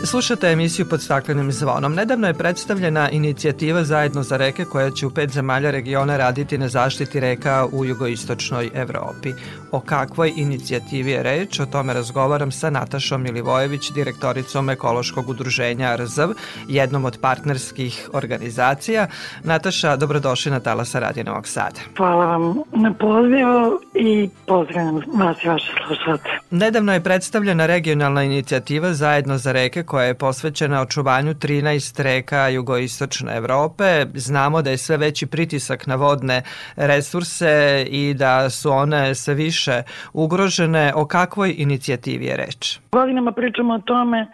Slušate 0.06 0.48
emisiju 0.48 0.86
pod 0.89 1.02
staklenim 1.02 1.52
zvonom. 1.52 1.94
Nedavno 1.94 2.28
je 2.28 2.34
predstavljena 2.34 3.10
inicijativa 3.10 3.84
Zajedno 3.84 4.24
za 4.24 4.38
reke 4.38 4.65
koja 4.65 4.91
će 4.91 5.08
u 5.08 5.12
pet 5.12 5.30
zemalja 5.30 5.72
regiona 5.72 6.18
raditi 6.18 6.58
na 6.58 6.68
zaštiti 6.68 7.20
reka 7.20 7.68
u 7.72 7.86
jugoistočnoj 7.86 8.70
Evropi. 8.74 9.34
O 9.72 9.80
kakvoj 9.80 10.34
inicijativi 10.36 11.12
je 11.12 11.24
reč, 11.24 11.60
o 11.60 11.65
tome 11.65 11.94
razgovaram 11.94 12.52
sa 12.52 12.70
Natašom 12.70 13.22
Milivojević, 13.22 13.91
direktoricom 13.91 14.70
ekološkog 14.70 15.30
udruženja 15.30 15.96
RZV, 15.96 16.32
jednom 16.68 17.06
od 17.06 17.18
partnerskih 17.22 18.10
organizacija. 18.13 19.08
Nataša, 19.44 19.96
dobrodošli 19.96 20.52
na 20.52 20.60
Talasa 20.60 21.00
Radio 21.00 21.24
Novog 21.24 21.48
Sada. 21.48 21.80
Hvala 21.98 22.26
vam 22.26 22.56
na 22.72 22.94
pozivu 22.94 23.80
i 23.94 24.30
pozdravljam 24.48 24.96
vas 25.13 25.44
i 25.44 25.48
vaše 25.48 25.72
slušate. 25.88 26.30
Nedavno 26.52 26.94
je 26.94 27.04
predstavljena 27.04 27.65
regionalna 27.65 28.24
inicijativa 28.24 28.94
Zajedno 28.94 29.38
za 29.38 29.52
reke 29.52 29.84
koja 29.84 29.94
je 30.01 30.17
posvećena 30.17 30.81
očuvanju 30.81 31.34
13 31.34 32.03
reka 32.03 32.47
jugoistočne 32.47 33.38
Evrope. 33.38 34.05
Znamo 34.13 34.62
da 34.62 34.69
je 34.69 34.77
sve 34.77 34.97
veći 34.97 35.27
pritisak 35.27 35.88
na 35.88 35.95
vodne 35.95 36.41
resurse 36.75 37.86
i 37.89 38.13
da 38.13 38.49
su 38.49 38.71
one 38.71 39.15
sve 39.15 39.34
više 39.34 39.81
ugrožene. 40.13 40.93
O 40.95 41.05
kakvoj 41.05 41.55
inicijativi 41.58 42.25
je 42.25 42.38
reč? 42.38 42.79
Godinama 42.91 43.31
pričamo 43.31 43.73
o 43.73 43.79
tome 43.79 44.27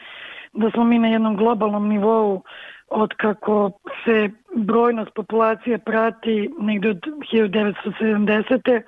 da 0.54 0.72
smo 0.72 0.84
mi 0.84 1.00
na 1.00 1.08
jednom 1.08 1.36
globalnom 1.36 1.88
nivou 1.88 2.44
od 2.90 3.14
kako 3.18 3.72
se 4.06 4.30
brojnost 4.56 5.12
populacije 5.16 5.78
prati 5.78 6.50
negde 6.60 6.90
od 6.90 7.00
1970 7.34 8.82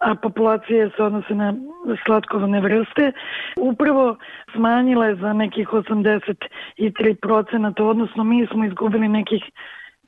a 0.00 0.14
populacije 0.14 0.90
se 0.96 1.02
odnose 1.02 1.34
na 1.34 1.54
slatkovane 2.04 2.60
vrste, 2.60 3.12
upravo 3.60 4.16
smanjila 4.52 5.06
je 5.06 5.16
za 5.16 5.32
nekih 5.32 5.68
83%, 5.68 7.82
odnosno 7.82 8.24
mi 8.24 8.46
smo 8.46 8.64
izgubili 8.64 9.08
nekih 9.08 9.42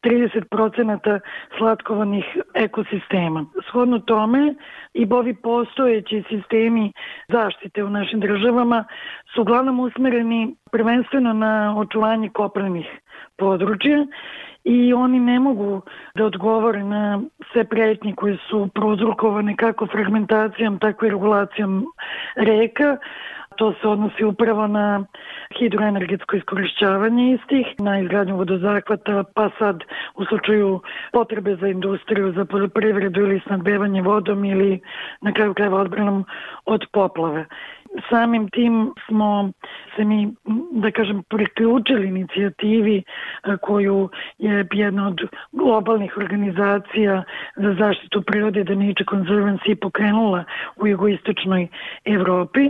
30% 0.02 1.20
slatkovanih 1.58 2.24
ekosistema. 2.54 3.46
Shodno 3.68 3.98
tome 3.98 4.54
i 4.94 5.06
bovi 5.06 5.34
postojeći 5.34 6.24
sistemi 6.28 6.92
zaštite 7.28 7.84
u 7.84 7.90
našim 7.90 8.20
državama 8.20 8.84
su 9.34 9.40
uglavnom 9.40 9.80
usmereni 9.80 10.56
prvenstveno 10.72 11.32
na 11.32 11.74
očuvanje 11.78 12.28
koprenih 12.28 12.86
područja 13.36 14.06
i 14.64 14.92
oni 14.92 15.20
ne 15.20 15.40
mogu 15.40 15.80
da 16.14 16.24
odgovore 16.24 16.82
na 16.82 17.22
sve 17.52 17.64
pretnje 17.64 18.14
koje 18.14 18.38
su 18.50 18.68
prozrukovane 18.74 19.56
kako 19.56 19.86
fragmentacijom, 19.86 20.78
tako 20.78 21.06
i 21.06 21.10
regulacijom 21.10 21.86
reka. 22.36 22.96
To 23.56 23.72
se 23.72 23.88
odnosi 23.88 24.24
upravo 24.24 24.66
na 24.66 25.04
hidroenergetsko 25.58 26.36
iskorišćavanje 26.36 27.34
istih, 27.34 27.66
na 27.78 28.00
izgradnju 28.00 28.36
vodozahvata, 28.36 29.24
pa 29.34 29.50
sad 29.58 29.80
u 30.14 30.24
slučaju 30.24 30.80
potrebe 31.12 31.56
za 31.56 31.68
industriju, 31.68 32.32
za 32.32 32.44
poljoprivredu 32.44 33.20
ili 33.20 33.40
snadbevanje 33.46 34.02
vodom 34.02 34.44
ili 34.44 34.80
na 35.20 35.32
kraju 35.32 35.54
krajeva 35.54 35.80
odbranom 35.80 36.24
od 36.64 36.86
poplave 36.92 37.46
samim 38.10 38.48
tim 38.48 38.92
smo 39.06 39.52
se 39.96 40.04
mi, 40.04 40.34
da 40.70 40.90
kažem, 40.90 41.22
priključili 41.28 42.08
inicijativi 42.08 42.96
e, 42.96 43.56
koju 43.56 44.08
je 44.38 44.66
jedna 44.72 45.08
od 45.08 45.20
globalnih 45.52 46.16
organizacija 46.16 47.22
za 47.56 47.74
zaštitu 47.78 48.22
prirode 48.22 48.64
The 48.64 48.74
Nature 48.74 49.04
Conservancy 49.04 49.74
pokrenula 49.74 50.44
u 50.76 50.86
jugoistočnoj 50.86 51.68
Evropi 52.04 52.68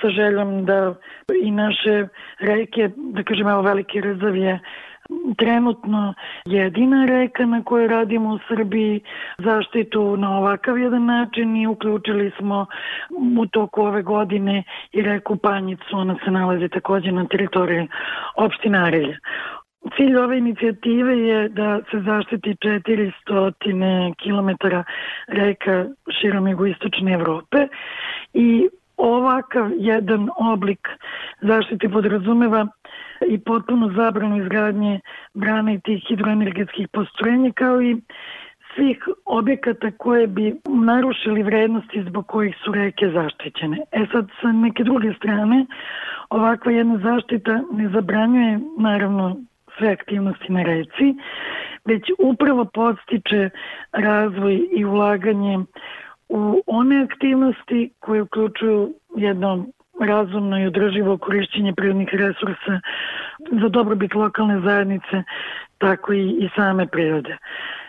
sa 0.00 0.08
željom 0.08 0.64
da 0.64 0.94
i 1.42 1.50
naše 1.50 2.06
reke, 2.40 2.90
da 2.96 3.22
kažem, 3.22 3.48
evo 3.48 3.62
veliki 3.62 4.00
rezav 4.00 4.36
je 4.36 4.60
trenutno 5.36 6.14
jedina 6.44 7.06
reka 7.06 7.46
na 7.46 7.62
kojoj 7.64 7.88
radimo 7.88 8.34
u 8.34 8.38
Srbiji 8.48 9.00
zaštitu 9.38 10.16
na 10.16 10.38
ovakav 10.38 10.78
jedan 10.78 11.04
način 11.04 11.56
i 11.56 11.66
uključili 11.66 12.32
smo 12.38 12.66
u 13.38 13.46
toku 13.46 13.82
ove 13.82 14.02
godine 14.02 14.62
i 14.92 15.02
reku 15.02 15.36
Panjicu, 15.36 15.96
ona 15.96 16.16
se 16.24 16.30
nalazi 16.30 16.68
takođe 16.68 17.12
na 17.12 17.24
teritoriji 17.24 17.88
opština 18.36 18.84
Arilja. 18.84 19.16
Cilj 19.96 20.16
ove 20.16 20.38
inicijative 20.38 21.18
je 21.18 21.48
da 21.48 21.80
se 21.90 22.00
zaštiti 22.00 22.54
400 22.54 24.14
km 24.22 24.66
reka 25.28 25.86
širom 26.20 26.48
jugoistočne 26.48 27.12
Evrope 27.12 27.66
i 28.34 28.68
ovakav 28.96 29.70
jedan 29.78 30.28
oblik 30.36 30.88
zaštite 31.40 31.88
podrazumeva 31.88 32.66
i 33.28 33.38
potpuno 33.38 33.92
zabranu 33.96 34.42
izgradnje 34.42 35.00
brane 35.34 35.74
i 35.74 35.80
tih 35.80 36.04
hidroenergetskih 36.08 36.88
postrojenja 36.88 37.50
kao 37.54 37.82
i 37.82 37.96
svih 38.74 39.08
objekata 39.24 39.90
koje 39.90 40.26
bi 40.26 40.54
narušili 40.68 41.42
vrednosti 41.42 42.04
zbog 42.08 42.26
kojih 42.26 42.56
su 42.64 42.72
reke 42.72 43.10
zaštićene. 43.10 43.78
E 43.92 44.06
sad, 44.12 44.28
sa 44.40 44.52
neke 44.52 44.84
druge 44.84 45.12
strane, 45.14 45.66
ovakva 46.30 46.72
jedna 46.72 46.98
zaštita 46.98 47.62
ne 47.72 47.88
zabranjuje, 47.88 48.60
naravno, 48.78 49.36
sve 49.78 49.88
aktivnosti 49.92 50.52
na 50.52 50.62
reci, 50.62 51.14
već 51.84 52.02
upravo 52.18 52.64
podstiče 52.64 53.50
razvoj 53.92 54.68
i 54.76 54.84
ulaganje 54.84 55.58
u 56.28 56.62
one 56.66 57.02
aktivnosti 57.10 57.90
koje 58.00 58.22
uključuju 58.22 58.94
jedno 59.16 59.66
razumno 60.00 60.58
i 60.58 60.66
održivo 60.66 61.18
korišćenje 61.18 61.72
prirodnih 61.74 62.08
resursa 62.12 62.80
za 63.60 63.68
dobrobit 63.68 64.14
lokalne 64.14 64.60
zajednice, 64.60 65.22
tako 65.78 66.12
i, 66.12 66.30
i 66.30 66.48
same 66.56 66.86
prirode. 66.86 67.36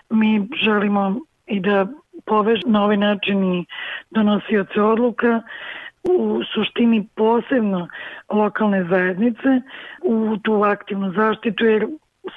Mi 0.10 0.48
želimo 0.64 1.20
i 1.48 1.60
da 1.60 1.88
povež 2.26 2.60
na 2.66 2.84
ovaj 2.84 2.98
način 2.98 3.54
i 3.54 3.66
donosioce 4.12 4.82
odluka, 4.82 5.42
u 6.04 6.42
suštini 6.54 7.08
posebno 7.16 7.88
lokalne 8.30 8.84
zajednice 8.90 9.62
u 10.04 10.38
tu 10.38 10.64
aktivnu 10.64 11.14
zaštitu, 11.16 11.66
jer 11.66 11.88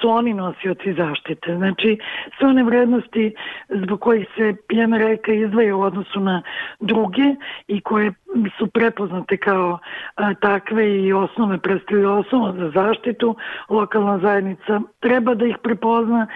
su 0.01 0.09
oni 0.09 0.35
nosioci 0.35 0.93
zaštite. 0.93 1.57
Znači, 1.57 1.99
sve 2.39 2.49
one 2.49 2.65
vrednosti 2.65 3.35
zbog 3.69 4.01
kojih 4.01 4.27
se 4.37 4.55
pijena 4.69 4.99
reka 4.99 5.33
izdvaja 5.33 5.77
u 5.77 5.81
odnosu 5.81 6.21
na 6.21 6.43
druge 6.81 7.35
i 7.69 7.81
koje 7.81 8.13
su 8.59 8.67
prepoznate 8.67 9.37
kao 9.37 9.79
a, 10.15 10.35
takve 10.35 11.01
i 11.01 11.13
osnove 11.13 11.59
predstavljaju 11.59 12.11
osnovu 12.11 12.55
za 12.59 12.71
zaštitu, 12.71 13.37
lokalna 13.69 14.19
zajednica 14.19 14.81
treba 15.01 15.35
da 15.35 15.47
ih 15.47 15.57
prepozna, 15.63 16.27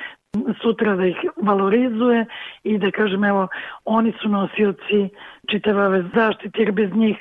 sutra 0.63 0.97
da 0.97 1.07
ih 1.07 1.17
valorizuje 1.43 2.27
i 2.63 2.79
da 2.79 2.91
kažem 2.91 3.25
evo 3.25 3.49
oni 3.85 4.13
su 4.23 4.29
nosioci 4.29 5.09
čitave 5.51 5.87
ove 5.87 6.05
zaštite 6.15 6.61
jer 6.63 6.73
bez 6.73 6.91
njih 6.95 7.17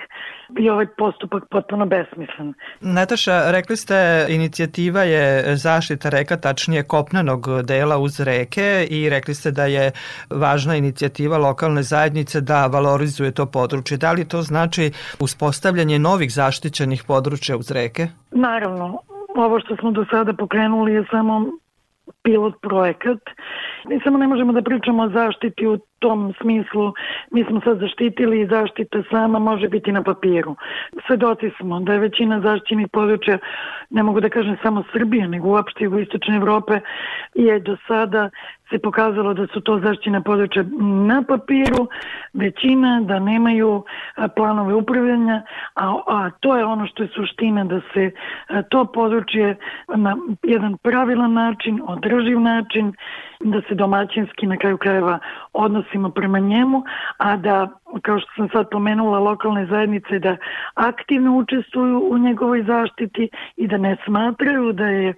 bi 0.50 0.69
ovaj 0.69 0.88
postupak 0.98 1.43
potpuno 1.52 1.86
besmislen. 1.86 2.54
Nataša, 2.82 3.52
rekli 3.52 3.78
ste 3.78 4.26
inicijativa 4.30 5.04
je 5.04 5.56
zaštita 5.56 6.10
reka, 6.10 6.38
tačnije 6.38 6.84
kopnenog 6.84 7.48
dela 7.63 7.98
uz 7.98 8.19
reke 8.19 8.88
i 8.89 9.10
rekli 9.10 9.34
ste 9.34 9.52
da 9.52 9.65
je 9.65 9.91
važna 10.30 10.76
inicijativa 10.76 11.38
lokalne 11.38 11.84
zajednice 11.84 12.41
da 12.41 12.67
valorizuje 12.67 13.32
to 13.32 13.45
područje. 13.45 13.98
Da 13.98 14.12
li 14.12 14.28
to 14.28 14.41
znači 14.41 14.91
uspostavljanje 15.19 16.00
novih 16.00 16.34
zaštićenih 16.34 17.04
područja 17.08 17.58
uz 17.58 17.72
reke? 17.72 18.08
Naravno, 18.32 19.00
ovo 19.36 19.60
što 19.60 19.76
smo 19.76 19.91
do 19.91 20.06
sada 20.12 20.34
pokrenuli 20.34 20.93
je 20.93 21.06
samo 21.12 21.45
pilot 22.30 22.62
projekat. 22.62 23.20
Mi 23.88 24.00
samo 24.04 24.18
ne 24.18 24.28
možemo 24.28 24.54
da 24.54 24.62
pričamo 24.62 25.04
o 25.04 25.10
zaštiti 25.10 25.68
u 25.68 25.78
tom 26.00 26.34
smislu. 26.42 26.94
Mi 27.32 27.44
smo 27.44 27.62
sad 27.62 27.80
zaštitili 27.80 28.42
i 28.42 28.48
zaštita 28.48 29.04
sama 29.12 29.39
može 29.39 29.68
biti 29.68 29.92
na 29.92 30.04
papiru. 30.04 30.56
Svedoci 31.08 31.52
smo 31.60 31.80
da 31.80 31.94
je 31.94 32.00
većina 32.00 32.42
zaštićenih 32.42 32.88
područja, 32.94 33.38
ne 33.89 34.04
mogu 34.04 34.20
da 34.20 34.30
kažem 34.30 34.58
samo 34.63 34.84
Srbije, 34.94 35.28
nego 35.28 35.50
uopšte 35.50 35.89
Istočne 36.02 36.36
Evrope, 36.36 36.80
je 37.36 37.60
do 37.60 37.78
sada 37.88 38.30
se 38.70 38.80
pokazalo 38.80 39.34
da 39.34 39.48
su 39.48 39.62
to 39.62 39.80
zaštićena 39.80 40.22
područja 40.22 40.63
na 41.08 41.24
papiru, 41.28 41.88
većina 42.34 43.02
da 43.02 43.20
nemaju 43.20 43.84
planove 44.36 44.74
upravljanja, 44.74 45.42
a, 45.76 45.96
a 46.08 46.30
to 46.39 46.58
je 46.58 46.65
ono 46.65 46.88
što 46.88 47.04
je 47.04 47.10
suština 47.15 47.63
da 47.63 47.82
se 47.94 48.12
to 48.70 48.86
područje 48.86 49.56
na 49.96 50.18
jedan 50.44 50.78
pravilan 50.78 51.34
način, 51.34 51.82
održiv 52.20 52.40
način, 52.40 52.94
da 53.43 53.62
se 53.67 53.75
domaćinski 53.75 54.47
na 54.47 54.58
kraju 54.58 54.78
krajeva 54.78 55.19
odnosimo 55.54 56.10
prema 56.10 56.39
njemu, 56.39 56.84
a 57.17 57.38
da 57.38 57.67
kao 58.02 58.19
što 58.19 58.30
sam 58.36 58.49
sad 58.49 58.69
pomenula, 58.71 59.19
lokalne 59.19 59.65
zajednice 59.65 60.19
da 60.19 60.38
aktivno 60.73 61.38
učestvuju 61.38 61.99
u 62.12 62.17
njegovoj 62.17 62.63
zaštiti 62.63 63.30
i 63.56 63.67
da 63.67 63.78
ne 63.78 63.97
smatraju 64.06 64.73
da 64.73 64.86
je 64.86 65.13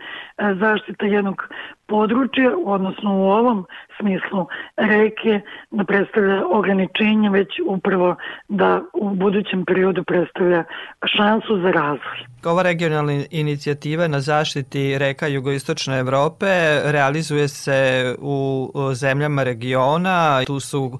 zaštita 0.59 1.05
jednog 1.05 1.47
područja, 1.87 2.51
odnosno 2.65 3.17
u 3.17 3.23
ovom 3.23 3.65
smislu 3.99 4.47
reke, 4.77 5.41
da 5.71 5.83
predstavlja 5.83 6.45
ograničenje, 6.47 7.29
već 7.29 7.47
upravo 7.65 8.15
da 8.47 8.81
u 8.93 9.09
budućem 9.09 9.65
periodu 9.65 10.03
predstavlja 10.03 10.63
šansu 11.17 11.61
za 11.61 11.71
razvoj. 11.71 12.19
Ova 12.45 12.63
regionalna 12.63 13.13
inicijativa 13.31 14.07
na 14.07 14.19
zaštiti 14.19 14.97
reka 14.97 15.27
jugoistočne 15.27 15.99
Evrope 15.99 16.47
realizuje 16.85 17.47
se 17.47 18.10
u 18.19 18.71
zemljama 18.93 19.43
regiona. 19.43 20.43
Tu 20.45 20.59
su 20.59 20.99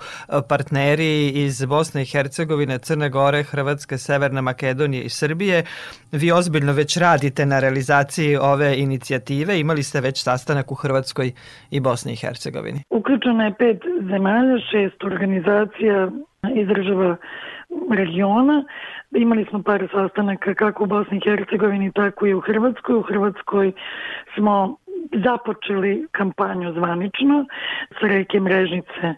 partneri 0.50 1.30
iz 1.30 1.65
Bosne 1.65 2.02
i 2.02 2.06
Hercegovine, 2.06 2.80
Crne 2.80 3.10
Gore, 3.10 3.43
Hrvatske, 3.43 3.97
Severne 3.97 4.41
Makedonije 4.41 5.04
i 5.04 5.10
Srbije. 5.10 5.63
Vi 6.12 6.32
ozbiljno 6.32 6.74
već 6.74 6.97
radite 6.97 7.45
na 7.45 7.60
realizaciji 7.60 8.38
ove 8.38 8.78
inicijative. 8.78 9.60
Imali 9.60 9.84
ste 9.84 10.02
već 10.02 10.24
sastanak 10.24 10.71
u 10.71 10.76
Hrvatskoj 10.76 11.32
i 11.71 11.80
Bosni 11.80 12.13
i 12.13 12.15
Hercegovini. 12.15 12.80
Uključeno 12.89 13.43
je 13.43 13.54
pet 13.60 13.82
zemalja, 14.12 14.58
šest 14.71 15.04
organizacija 15.04 16.12
iz 16.56 16.67
država 16.67 17.17
regiona. 17.91 18.63
Imali 19.12 19.45
smo 19.50 19.63
par 19.63 19.88
sastanaka 19.91 20.54
kako 20.54 20.84
u 20.84 20.88
Bosni 20.88 21.17
i 21.17 21.30
Hercegovini, 21.30 21.91
tako 21.91 22.28
i 22.28 22.34
u 22.34 22.41
Hrvatskoj. 22.41 22.95
U 22.95 23.02
Hrvatskoj 23.02 23.71
smo 24.36 24.78
započeli 25.24 26.08
kampanju 26.12 26.74
zvanično 26.74 27.46
sa 28.00 28.08
reke 28.08 28.40
Mrežnice. 28.40 29.14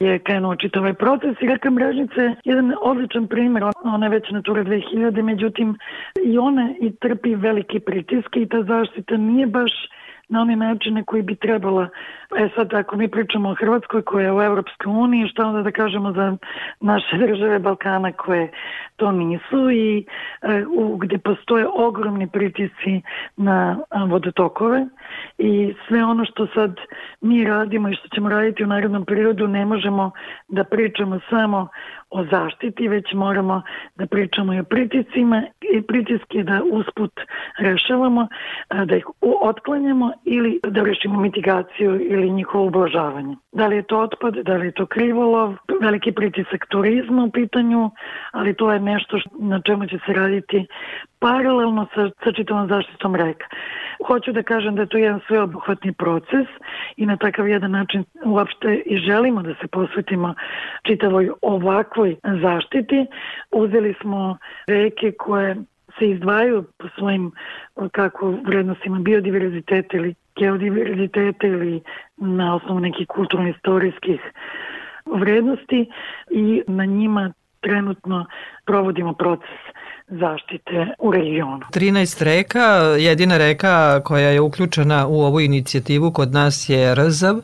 Je 0.00 0.18
krenuo 0.18 0.56
čitav 0.56 0.82
ovaj 0.82 0.94
proces 0.94 1.36
i 1.40 1.46
reka 1.46 1.70
Mrežnice 1.70 2.20
je 2.20 2.36
jedan 2.44 2.72
odličan 2.82 3.26
primjer, 3.28 3.64
ona 3.84 4.06
je 4.06 4.10
već 4.10 4.30
Natura 4.30 4.64
2000, 4.64 5.22
međutim 5.22 5.78
i 6.24 6.38
ona 6.38 6.74
i 6.80 6.96
trpi 6.96 7.34
veliki 7.34 7.80
pritiske 7.80 8.40
i 8.42 8.48
ta 8.48 8.62
zaštita 8.62 9.16
nije 9.16 9.46
baš 9.46 9.72
na 10.28 10.40
one 10.40 10.56
načine 10.56 11.04
koji 11.04 11.22
bi 11.22 11.34
trebala. 11.36 11.88
E 12.36 12.48
sad, 12.54 12.74
ako 12.74 12.96
mi 12.96 13.08
pričamo 13.08 13.48
o 13.48 13.54
Hrvatskoj 13.54 14.02
koja 14.02 14.26
je 14.26 14.32
u 14.32 14.42
Evropskoj 14.42 14.92
uniji, 14.92 15.28
šta 15.28 15.46
onda 15.46 15.62
da 15.62 15.70
kažemo 15.70 16.12
za 16.12 16.36
naše 16.80 17.16
države 17.26 17.58
Balkana 17.58 18.12
koje 18.12 18.52
to 18.96 19.12
nisu 19.12 19.70
i 19.70 20.06
e, 20.42 20.64
u, 20.76 20.96
gde 20.96 21.18
postoje 21.18 21.66
ogromni 21.74 22.26
pritisci 22.26 23.02
na 23.36 23.78
vodotokove 24.08 24.86
i 25.38 25.74
sve 25.88 26.04
ono 26.04 26.24
što 26.24 26.46
sad 26.46 26.76
mi 27.20 27.44
radimo 27.44 27.88
i 27.88 27.94
što 27.94 28.08
ćemo 28.08 28.28
raditi 28.28 28.64
u 28.64 28.66
narodnom 28.66 29.04
prirodu 29.04 29.48
ne 29.48 29.66
možemo 29.66 30.10
da 30.48 30.64
pričamo 30.64 31.20
samo 31.30 31.68
o 32.14 32.24
zaštiti, 32.30 32.88
već 32.88 33.12
moramo 33.12 33.62
da 33.96 34.06
pričamo 34.06 34.54
i 34.54 34.60
o 34.60 34.64
pritiscima 34.64 35.42
i 35.74 35.82
pritiske 35.82 36.42
da 36.42 36.60
usput 36.72 37.12
rešavamo, 37.58 38.28
da 38.84 38.96
ih 38.96 39.06
otklanjamo 39.20 40.12
ili 40.24 40.60
da 40.68 40.82
rešimo 40.82 41.20
mitigaciju 41.20 42.12
ili 42.12 42.30
njihovo 42.30 42.66
ublažavanje. 42.66 43.36
Da 43.52 43.66
li 43.66 43.76
je 43.76 43.82
to 43.82 44.00
otpad, 44.00 44.34
da 44.34 44.56
li 44.56 44.66
je 44.66 44.72
to 44.72 44.86
krivolov, 44.86 45.56
veliki 45.80 46.12
pritisak 46.12 46.66
turizma 46.68 47.24
u 47.24 47.30
pitanju, 47.30 47.90
ali 48.32 48.54
to 48.54 48.72
je 48.72 48.80
nešto 48.80 49.18
na 49.38 49.60
čemu 49.60 49.86
će 49.86 49.98
se 50.06 50.12
raditi 50.12 50.66
paralelno 51.18 51.86
sa, 51.94 52.10
sa 52.24 52.32
čitavom 52.32 52.68
zaštitom 52.68 53.14
reka. 53.14 53.46
Hoću 54.06 54.32
da 54.32 54.42
kažem 54.42 54.74
da 54.74 54.82
je 54.82 54.88
to 54.88 54.98
jedan 54.98 55.20
sveobuhvatni 55.26 55.92
proces 55.92 56.46
i 56.96 57.06
na 57.06 57.16
takav 57.16 57.48
jedan 57.48 57.70
način 57.70 58.04
uopšte 58.24 58.82
i 58.86 58.96
želimo 58.96 59.42
da 59.42 59.54
se 59.54 59.66
posvetimo 59.66 60.34
čitavoj 60.82 61.30
ovakvoj 61.42 62.16
zaštiti. 62.42 63.06
Uzeli 63.50 63.94
smo 64.00 64.38
reke 64.66 65.12
koje 65.12 65.56
se 65.98 66.10
izdvajaju 66.10 66.64
po 66.78 66.88
svojim 66.98 67.32
kako 67.92 68.34
vrednostima 68.46 68.98
biodiverziteta 68.98 69.96
ili 69.96 70.14
geodiverziteta 70.36 71.46
ili 71.46 71.80
na 72.16 72.54
osnovu 72.54 72.80
nekih 72.80 73.06
kulturno-istorijskih 73.06 74.20
vrednosti 75.06 75.90
i 76.30 76.62
na 76.66 76.84
njima 76.84 77.32
trenutno 77.60 78.26
provodimo 78.64 79.12
proces 79.12 79.73
zaštite 80.08 80.86
u 80.98 81.12
regionu. 81.12 81.60
13 81.72 82.24
reka, 82.24 82.60
jedina 82.98 83.38
reka 83.38 84.00
koja 84.04 84.28
je 84.28 84.40
uključena 84.40 85.06
u 85.06 85.20
ovu 85.20 85.40
inicijativu 85.40 86.10
kod 86.10 86.32
nas 86.32 86.68
je 86.68 86.94
Rzav. 86.94 87.34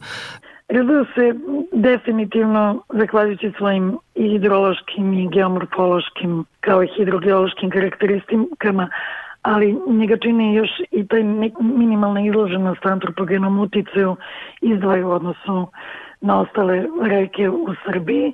Rzav 0.70 1.04
se 1.14 1.34
definitivno, 1.72 2.82
zahvaljujući 2.88 3.52
svojim 3.58 3.98
i 4.14 4.28
hidrološkim 4.28 5.12
i 5.14 5.28
geomorfološkim 5.28 6.44
kao 6.60 6.82
i 6.82 6.88
hidrogeološkim 6.96 7.70
karakteristikama, 7.70 8.88
ali 9.42 9.76
njega 9.88 10.16
čini 10.16 10.54
još 10.54 10.70
i 10.90 11.06
taj 11.06 11.22
minimalna 11.60 12.26
izloženost 12.26 12.86
antropogenom 12.86 13.58
uticaju 13.58 14.16
izdvaju 14.60 15.10
odnosno 15.10 15.70
na 16.20 16.40
ostale 16.40 16.87
reke 17.02 17.48
u 17.50 17.74
Srbiji, 17.87 18.33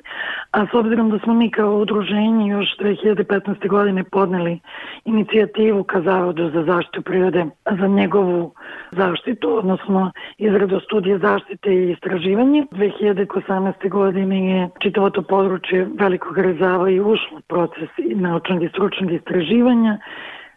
a 0.50 0.66
s 0.66 0.74
obzirom 0.74 1.10
da 1.10 1.18
smo 1.18 1.34
mi 1.34 1.50
kao 1.50 1.76
udruženje 1.76 2.50
još 2.50 2.66
2015. 2.80 3.68
godine 3.68 4.04
podneli 4.04 4.60
inicijativu 5.04 5.84
ka 5.84 6.00
Zavodu 6.00 6.50
za 6.50 6.62
zaštitu 6.62 7.02
prirode 7.02 7.46
za 7.80 7.86
njegovu 7.86 8.54
zaštitu, 8.90 9.58
odnosno 9.58 10.12
izradu 10.38 10.80
studije 10.80 11.18
zaštite 11.18 11.74
i 11.74 11.90
istraživanje. 11.92 12.66
2018. 12.70 13.88
godine 13.88 14.50
je 14.50 14.68
čitavo 14.78 15.10
to 15.10 15.22
područje 15.22 15.88
velikog 15.98 16.38
rezava 16.38 16.90
i 16.90 17.00
ušlo 17.00 17.40
proces 17.48 17.88
naučnog 18.14 18.62
i 18.62 18.68
stručnog 18.68 19.12
istraživanja 19.12 19.98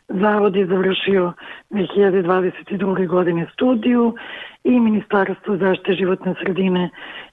Zavod 0.10 0.56
je 0.56 0.65
završio 0.65 1.34
2022. 1.69 3.08
godine 3.08 3.48
studiju 3.54 4.15
i 4.63 4.80
Ministarstvo 4.80 5.58
zaštite 5.58 5.93
životne 5.93 6.36
sredine 6.43 6.89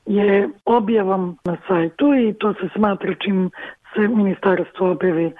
je 0.06 0.48
objavom 0.64 1.38
na 1.44 1.56
sajtu 1.68 2.14
i 2.14 2.34
to 2.38 2.54
se 2.54 2.68
smatra 2.74 3.14
čim 3.14 3.50
se 3.94 4.08
ministarstvo 4.08 4.90
objavi 4.90 5.32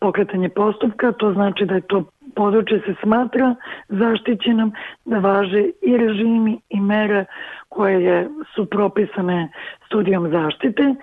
pokretanje 0.00 0.48
postupka, 0.48 1.12
to 1.12 1.32
znači 1.32 1.64
da 1.64 1.74
je 1.74 1.80
to 1.80 2.04
područje 2.34 2.82
se 2.86 2.94
smatra 3.02 3.54
zaštićenom, 3.88 4.72
da 5.04 5.18
važe 5.18 5.64
i 5.82 5.96
režimi 5.96 6.60
i 6.68 6.80
mere 6.80 7.24
koje 7.68 8.28
su 8.54 8.66
propisane 8.66 9.48
studijom 9.86 10.30
zaštite 10.30 10.94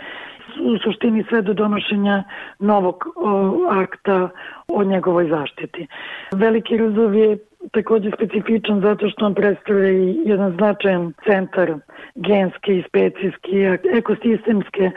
u 0.62 0.78
suštini 0.78 1.24
sve 1.30 1.42
do 1.42 1.54
donošenja 1.54 2.24
novog 2.60 3.04
o, 3.16 3.60
akta 3.70 4.30
o 4.68 4.84
njegovoj 4.84 5.30
zaštiti. 5.30 5.88
Veliki 6.32 6.78
Ruzov 6.78 7.16
je 7.16 7.38
takođe 7.72 8.12
specifičan 8.12 8.82
zato 8.82 9.10
što 9.10 9.26
on 9.26 9.34
predstavlja 9.34 9.90
i 9.90 10.22
jedan 10.26 10.52
značajan 10.52 11.14
centar 11.28 11.74
genske 12.16 12.78
i 12.78 12.84
specijske 12.88 13.78
ekosistemske 13.94 14.92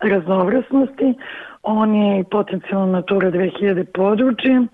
raznovrasnosti. 0.00 1.14
On 1.62 1.94
je 1.94 2.24
potencijalno 2.30 2.86
Natura 2.86 3.30
2000 3.30 3.84
područje. 3.94 4.66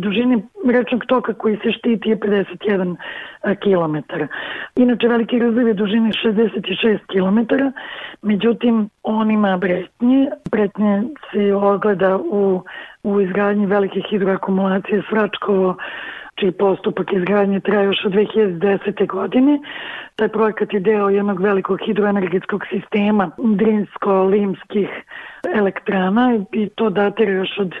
Dužine 0.00 0.42
rečnog 0.72 1.04
toka 1.08 1.34
koji 1.34 1.56
se 1.56 1.72
štiti 1.72 2.10
je 2.10 2.16
51 2.16 2.96
km. 3.64 3.96
Inače, 4.76 5.08
Veliki 5.08 5.38
Razav 5.38 5.68
je 5.68 5.74
dužine 5.74 6.10
66 6.10 6.98
km, 7.12 7.54
međutim, 8.22 8.88
on 9.02 9.30
ima 9.30 9.56
bretnje. 9.56 10.30
Bretnje 10.50 11.02
se 11.32 11.54
ogleda 11.54 12.16
u, 12.16 12.62
u 13.02 13.20
izgradnji 13.20 13.66
velike 13.66 14.00
hidroakumulacije 14.10 15.02
Svračkovo, 15.08 15.76
čiji 16.34 16.52
postupak 16.52 17.12
izgradnje 17.12 17.60
traje 17.60 17.86
još 17.86 18.04
od 18.04 18.12
2010. 18.12 19.06
godine. 19.06 19.58
Taj 20.16 20.28
projekat 20.28 20.72
je 20.72 20.80
deo 20.80 21.08
jednog 21.08 21.40
velikog 21.40 21.78
hidroenergetskog 21.86 22.62
sistema 22.70 23.30
Drinsko-Limskih 23.38 24.88
elektrana 25.54 26.38
i 26.52 26.68
to 26.68 26.90
datira 26.90 27.32
još 27.32 27.58
od 27.58 27.74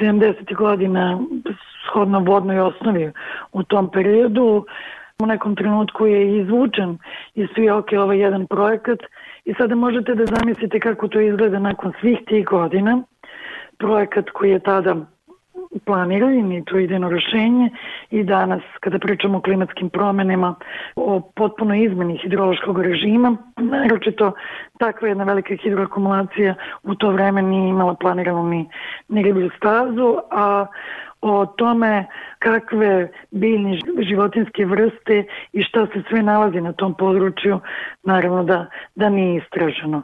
70. 0.00 0.54
godina 0.54 1.18
shodno 1.88 2.20
vodnoj 2.20 2.60
osnovi 2.60 3.12
u 3.52 3.62
tom 3.62 3.90
periodu. 3.90 4.66
U 5.22 5.26
nekom 5.26 5.56
trenutku 5.56 6.06
je 6.06 6.38
izvučen 6.40 6.98
iz 7.34 7.48
Fijoke 7.54 8.00
ovaj 8.00 8.18
jedan 8.18 8.46
projekat 8.46 8.98
i 9.44 9.54
sada 9.54 9.74
možete 9.74 10.14
da 10.14 10.24
zamislite 10.24 10.80
kako 10.80 11.08
to 11.08 11.20
izgleda 11.20 11.58
nakon 11.58 11.92
svih 12.00 12.18
tih 12.26 12.44
godina. 12.44 13.02
Projekat 13.78 14.30
koji 14.30 14.50
je 14.50 14.58
tada 14.58 14.96
planiran 15.84 16.52
i 16.52 16.64
to 16.64 16.78
idejno 16.78 17.08
rešenje 17.08 17.70
i 18.10 18.22
danas 18.24 18.62
kada 18.80 18.98
pričamo 18.98 19.38
o 19.38 19.40
klimatskim 19.40 19.90
promenama, 19.90 20.54
o 20.96 21.20
potpuno 21.20 21.74
izmeni 21.74 22.18
hidrološkog 22.22 22.82
režima, 22.82 23.36
naročito 23.56 24.32
takva 24.78 25.08
jedna 25.08 25.24
velika 25.24 25.54
hidroakumulacija 25.62 26.54
u 26.82 26.94
to 26.94 27.10
vreme 27.10 27.42
nije 27.42 27.68
imala 27.68 27.94
planiranu 27.94 28.48
ni, 28.48 28.68
ni 29.08 29.22
riblju 29.22 29.50
stazu, 29.56 30.16
a 30.30 30.66
o 31.20 31.46
tome 31.46 32.06
kakve 32.38 33.08
biljne 33.30 33.78
životinske 34.08 34.66
vrste 34.66 35.24
i 35.52 35.62
šta 35.62 35.86
se 35.86 36.02
sve 36.08 36.22
nalazi 36.22 36.60
na 36.60 36.72
tom 36.72 36.94
području, 36.94 37.60
naravno 38.02 38.44
da, 38.44 38.66
da 38.94 39.08
nije 39.08 39.42
istraženo. 39.42 40.02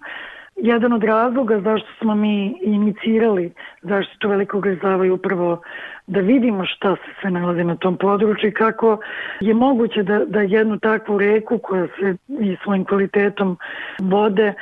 Jedan 0.63 0.93
od 0.93 1.05
razloga 1.05 1.61
zašto 1.61 1.89
smo 1.99 2.15
mi 2.15 2.59
inicirali 2.63 3.53
zaštitu 3.83 4.29
velikog 4.29 4.67
rezava 4.67 5.05
je 5.05 5.13
upravo 5.13 5.63
da 6.07 6.21
vidimo 6.21 6.67
šta 6.67 6.97
se 6.97 7.13
sve 7.21 7.31
nalazi 7.31 7.65
na 7.65 7.77
tom 7.77 7.97
području 7.97 8.49
i 8.49 8.55
kako 8.55 8.99
je 9.41 9.55
moguće 9.55 10.03
da, 10.03 10.25
da 10.25 10.41
jednu 10.41 10.79
takvu 10.79 11.19
reku 11.19 11.59
koja 11.59 11.87
se 11.87 12.17
i 12.29 12.57
svojim 12.65 12.85
kvalitetom 12.85 13.59
vode 14.01 14.55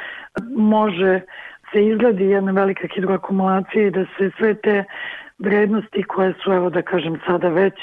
može 0.56 1.20
se 1.72 1.86
izgledi 1.86 2.24
jedna 2.24 2.52
velika 2.52 2.88
hidroakumulacija 2.94 3.86
i 3.86 3.90
da 3.90 4.04
se 4.18 4.30
sve 4.38 4.54
te 4.54 4.84
vrednosti 5.38 6.02
koje 6.02 6.34
su, 6.44 6.52
evo 6.52 6.70
da 6.70 6.82
kažem 6.82 7.20
sada 7.26 7.48
već, 7.48 7.74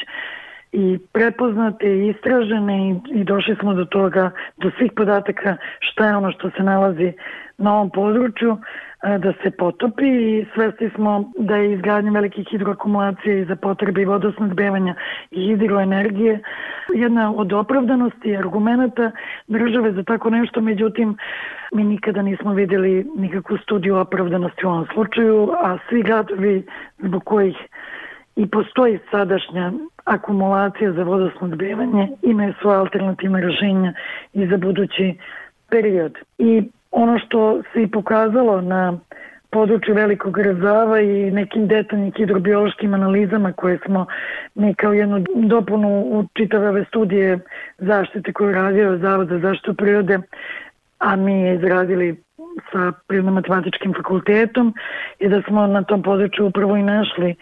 i 0.76 1.00
prepoznate 1.14 1.88
i 1.88 2.10
istražene 2.10 2.90
i, 2.90 3.20
i 3.20 3.24
došli 3.24 3.56
smo 3.60 3.74
do 3.74 3.86
toga, 3.86 4.32
do 4.58 4.72
svih 4.78 4.92
podataka 4.96 5.58
šta 5.80 6.08
je 6.08 6.16
ono 6.16 6.32
što 6.32 6.50
se 6.50 6.64
nalazi 6.64 7.14
na 7.58 7.74
ovom 7.74 7.90
području 7.90 8.58
e, 9.04 9.18
da 9.18 9.34
se 9.44 9.52
potopi 9.52 10.08
i 10.08 10.46
svesti 10.54 10.90
smo 10.96 11.32
da 11.38 11.56
je 11.56 11.74
izgradnja 11.74 12.12
velikih 12.12 12.48
hidroakumulacija 12.52 13.38
i 13.38 13.46
za 13.46 13.56
potrebe 13.56 14.02
i 14.02 14.06
vodosnadbevanja 14.06 14.96
i 15.32 15.48
hidroenergije 15.48 16.40
jedna 16.94 17.34
od 17.36 17.54
opravdanosti 17.54 18.30
i 18.30 18.38
argumenta 18.38 19.12
države 19.48 19.92
za 19.92 20.04
tako 20.04 20.30
nešto, 20.30 20.62
međutim 20.62 21.18
mi 21.74 21.84
nikada 21.84 22.22
nismo 22.22 22.54
videli 22.54 23.06
nikakvu 23.16 23.58
studiju 23.58 23.98
opravdanosti 23.98 24.66
u 24.66 24.70
ovom 24.70 24.88
slučaju, 24.94 25.52
a 25.64 25.78
svi 25.90 26.02
gradovi 26.02 26.64
zbog 27.00 27.24
kojih 27.24 27.56
i 28.36 28.48
postoji 28.48 29.00
sadašnja 29.12 29.72
akumulacija 30.06 30.92
za 30.92 31.04
vodosnadbevanje 31.04 32.08
imaju 32.22 32.54
svoje 32.62 32.78
alternativne 32.78 33.42
rešenja 33.42 33.94
i 34.34 34.48
za 34.48 34.58
budući 34.58 35.18
period. 35.70 36.18
I 36.38 36.64
ono 36.92 37.20
što 37.20 37.62
se 37.74 37.84
i 37.84 37.92
pokazalo 37.92 38.62
na 38.62 39.00
području 39.50 39.96
Velikog 39.96 40.38
razava 40.38 41.00
i 41.00 41.32
nekim 41.32 41.68
detaljnim 41.68 42.12
hidrobiološkim 42.18 42.94
analizama 42.94 43.54
koje 43.54 43.80
smo 43.86 44.06
mi 44.56 44.74
kao 44.74 44.94
jednu 44.94 45.26
dopunu 45.36 45.90
u 45.90 46.26
čitave 46.34 46.70
ove 46.70 46.86
studije 46.86 47.40
zaštite 47.78 48.34
koju 48.34 48.52
radio 48.52 48.98
Zavod 48.98 49.28
za 49.28 49.40
zaštitu 49.40 49.74
prirode, 49.74 50.20
a 51.00 51.16
mi 51.16 51.42
je 51.42 51.56
izradili 51.56 52.16
sa 52.72 52.92
Prirodno-matematičkim 53.08 53.96
fakultetom 53.96 54.74
i 55.20 55.30
da 55.30 55.42
smo 55.42 55.68
na 55.68 55.84
tom 55.84 56.04
području 56.04 56.46
upravo 56.48 56.78
i 56.78 56.84
našli 56.84 57.36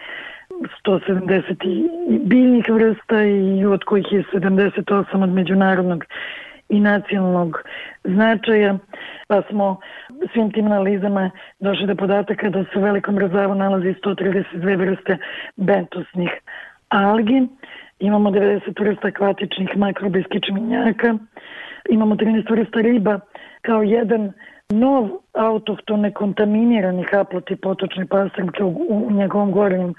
170 0.86 1.88
biljnih 2.20 2.64
vrsta 2.68 3.22
i 3.22 3.64
od 3.64 3.84
kojih 3.84 4.12
je 4.12 4.24
78 4.32 5.22
od 5.22 5.28
međunarodnog 5.28 6.04
i 6.68 6.80
nacionalnog 6.80 7.62
značaja, 8.04 8.78
pa 9.28 9.42
smo 9.50 9.80
svim 10.32 10.52
tim 10.52 10.66
analizama 10.66 11.30
došli 11.60 11.86
do 11.86 11.94
podataka 11.94 12.50
da 12.50 12.64
se 12.64 12.78
u 12.78 12.82
velikom 12.82 13.18
razavu 13.18 13.54
nalazi 13.54 13.94
132 14.04 14.78
vrste 14.78 15.18
bentosnih 15.56 16.30
algi, 16.88 17.48
imamo 17.98 18.30
90 18.30 18.84
vrsta 18.84 19.08
akvatičnih 19.08 19.76
makrobijskih 19.76 20.40
čeminjaka, 20.46 21.14
imamo 21.90 22.14
13 22.14 22.50
vrsta 22.50 22.80
riba 22.80 23.20
kao 23.62 23.82
jedan 23.82 24.32
nov 24.72 25.08
autohton 25.32 26.00
nekontaminirani 26.00 27.04
haploti 27.12 27.56
potočne 27.56 28.06
pastrnke 28.06 28.64
u, 28.64 29.06
u 29.08 29.12
njegovom 29.12 29.52
gornjem 29.52 29.94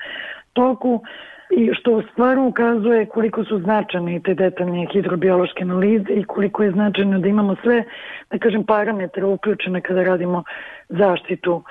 toku, 0.55 1.01
i 1.49 1.73
što 1.73 2.01
stvarno 2.11 2.47
ukazuje 2.47 3.05
koliko 3.05 3.43
su 3.43 3.59
značajne 3.59 4.19
te 4.25 4.33
detaljne 4.33 4.87
hidrobiološke 4.93 5.63
analize 5.63 6.13
i 6.13 6.23
koliko 6.23 6.63
je 6.63 6.71
značajno 6.71 7.19
da 7.19 7.27
imamo 7.27 7.55
sve, 7.63 7.83
da 8.31 8.37
kažem, 8.37 8.63
parametre 8.63 9.25
uključene 9.25 9.81
kada 9.81 10.03
radimo 10.03 10.43
zaštitu 10.89 11.63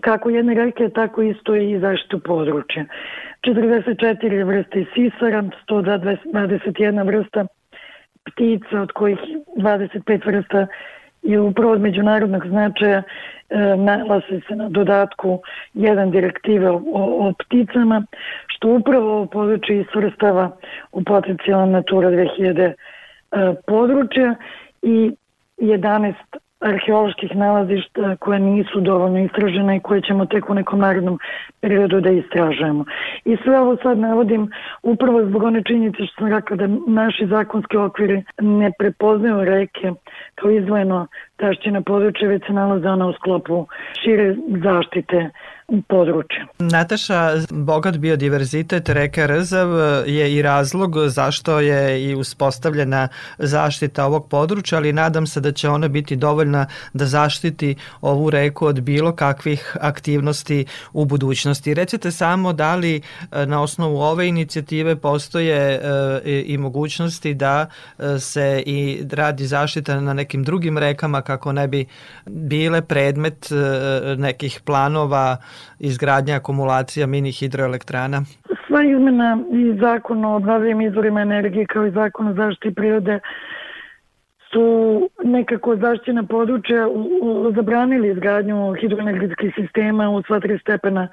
kako 0.00 0.30
jedne 0.30 0.54
reke, 0.54 0.88
tako 0.88 1.22
isto 1.22 1.54
i 1.54 1.78
zaštitu 1.78 2.18
područja. 2.18 2.84
44 3.46 4.44
vrste 4.46 4.84
sisara, 4.94 5.42
121 5.68 7.06
vrsta 7.06 7.46
ptica, 8.24 8.80
od 8.80 8.92
kojih 8.92 9.18
25 9.56 10.26
vrsta 10.26 10.66
je 11.22 11.40
upravo 11.40 11.72
od 11.72 11.80
međunarodnog 11.80 12.46
značaja 12.46 13.02
e, 13.02 13.56
nalazi 13.76 14.40
se 14.48 14.56
na 14.56 14.68
dodatku 14.68 15.40
jedan 15.74 16.10
direktive 16.10 16.70
o, 16.70 16.80
o 16.94 17.32
pticama, 17.38 18.02
što 18.46 18.68
upravo 18.68 19.26
područje 19.26 19.80
isvrstava 19.80 20.50
u 20.92 21.04
potencijalna 21.04 21.66
Natura 21.66 22.10
2000 22.10 22.60
e, 22.62 22.74
područja 23.66 24.34
i 24.82 25.12
11 25.58 26.14
arheoloških 26.62 27.36
nalazišta 27.36 28.16
koje 28.16 28.38
nisu 28.40 28.80
dovoljno 28.80 29.18
istražene 29.18 29.76
i 29.76 29.80
koje 29.80 30.02
ćemo 30.02 30.26
tek 30.26 30.50
u 30.50 30.54
nekom 30.54 30.78
narodnom 30.78 31.18
periodu 31.60 32.00
da 32.00 32.10
istražujemo. 32.10 32.84
I 33.24 33.36
sve 33.44 33.60
ovo 33.60 33.76
sad 33.82 33.98
navodim 33.98 34.50
upravo 34.82 35.24
zbog 35.24 35.42
one 35.42 35.62
činjenice 35.62 36.06
što 36.06 36.14
sam 36.18 36.32
rekla 36.32 36.56
da 36.56 36.66
naši 36.86 37.26
zakonski 37.26 37.76
okviri 37.76 38.22
ne 38.40 38.70
prepoznaju 38.78 39.44
reke 39.44 39.92
kao 40.34 40.50
izvojeno 40.50 41.06
tašćina 41.36 41.82
područja, 41.82 42.28
već 42.28 42.46
se 42.46 42.52
nalaze 42.52 42.88
ona 42.88 43.06
u 43.06 43.12
sklopu 43.12 43.66
šire 44.02 44.36
zaštite 44.64 45.30
područja. 45.88 46.46
Nataša, 46.58 47.30
bogat 47.50 47.96
biodiverzitet 47.96 48.88
reke 48.88 49.28
Rzav 49.40 49.68
je 50.06 50.34
i 50.34 50.42
razlog 50.42 50.96
zašto 51.06 51.60
je 51.60 52.04
i 52.04 52.14
uspostavljena 52.14 53.08
zaštita 53.38 54.06
ovog 54.06 54.28
područja, 54.28 54.78
ali 54.78 54.92
nadam 54.92 55.26
se 55.26 55.40
da 55.40 55.52
će 55.52 55.68
ona 55.68 55.88
biti 55.88 56.16
dovoljna 56.16 56.66
da 56.92 57.06
zaštiti 57.06 57.76
ovu 58.00 58.30
reku 58.30 58.66
od 58.66 58.80
bilo 58.80 59.12
kakvih 59.12 59.76
aktivnosti 59.80 60.64
u 60.92 61.04
budućnosti. 61.04 61.74
Recite 61.74 62.10
samo 62.10 62.52
da 62.52 62.74
li 62.74 62.96
e, 62.96 63.46
na 63.46 63.62
osnovu 63.62 64.00
ove 64.00 64.28
inicijative 64.28 64.96
postoje 64.96 65.56
e, 65.56 65.80
i 66.46 66.58
mogućnosti 66.58 67.34
da 67.34 67.66
e, 67.98 68.18
se 68.18 68.62
i 68.66 69.04
radi 69.12 69.46
zaštita 69.46 70.00
na 70.00 70.12
nekim 70.12 70.44
drugim 70.44 70.78
rekama 70.78 71.22
kako 71.22 71.52
ne 71.52 71.68
bi 71.68 71.86
bile 72.26 72.82
predmet 72.82 73.48
nekih 74.16 74.60
planova 74.64 75.36
izgradnja 75.78 76.36
akumulacija 76.36 77.06
mini 77.06 77.32
hidroelektrana? 77.32 78.22
Sva 78.66 78.84
izmena 78.84 79.38
i 79.52 79.78
zakon 79.80 80.24
o 80.24 80.36
obnovljivim 80.36 80.80
izvorima 80.80 81.20
energije 81.20 81.66
kao 81.66 81.86
i 81.86 81.90
zakon 81.90 82.28
o 82.28 82.34
zaštiti 82.34 82.74
prirode 82.74 83.20
su 84.52 84.64
nekako 85.24 85.76
zaštićena 85.76 86.22
područja 86.22 86.86
zabranili 87.54 88.10
izgradnju 88.10 88.74
hidroenergetskih 88.80 89.52
sistema 89.54 90.10
u 90.10 90.22
sva 90.22 90.40
tri 90.40 90.58
stepena 90.58 91.08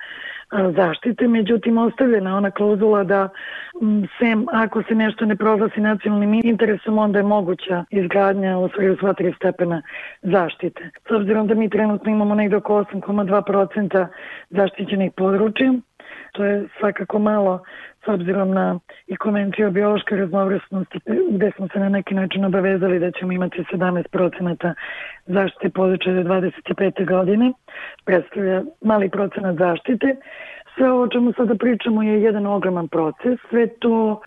zaštite, 0.51 1.27
međutim 1.27 1.77
ostavljena 1.77 2.37
ona 2.37 2.51
klauzula 2.51 3.03
da 3.03 3.29
sem 4.19 4.45
ako 4.51 4.83
se 4.83 4.95
nešto 4.95 5.25
ne 5.25 5.35
proglasi 5.35 5.81
nacionalnim 5.81 6.33
interesom, 6.33 6.97
onda 6.97 7.19
je 7.19 7.23
moguća 7.23 7.85
izgradnja 7.89 8.57
u 8.57 8.69
svoju 8.69 8.97
sva 8.99 9.13
tri 9.13 9.33
stepena 9.35 9.81
zaštite. 10.21 10.89
S 11.09 11.11
obzirom 11.11 11.47
da 11.47 11.55
mi 11.55 11.69
trenutno 11.69 12.11
imamo 12.11 12.35
nekde 12.35 12.55
oko 12.55 12.73
8,2% 12.73 14.07
zaštićenih 14.49 15.11
područja, 15.17 15.73
to 16.31 16.45
je 16.45 16.67
svakako 16.79 17.19
malo 17.19 17.63
s 18.05 18.07
obzirom 18.07 18.51
na 18.51 18.79
i 19.07 19.15
konvenciju 19.15 19.67
o 19.67 19.71
biološkoj 19.71 20.17
raznovrsnosti 20.17 20.99
gde 21.31 21.51
smo 21.55 21.67
se 21.67 21.79
na 21.79 21.89
neki 21.89 22.13
način 22.15 22.45
obavezali 22.45 22.99
da 22.99 23.11
ćemo 23.11 23.31
imati 23.31 23.63
17% 23.73 24.73
zaštite 25.25 25.69
područja 25.69 26.13
do 26.13 26.21
25. 26.21 27.07
godine, 27.07 27.53
predstavlja 28.05 28.63
mali 28.81 29.09
procenat 29.09 29.57
zaštite. 29.57 30.15
Sve 30.75 30.91
ovo 30.91 31.03
o 31.03 31.07
čemu 31.07 31.33
sada 31.33 31.55
pričamo 31.55 32.03
je 32.03 32.21
jedan 32.21 32.45
ogroman 32.45 32.87
proces. 32.87 33.39
Sve 33.49 33.67
to 33.67 34.21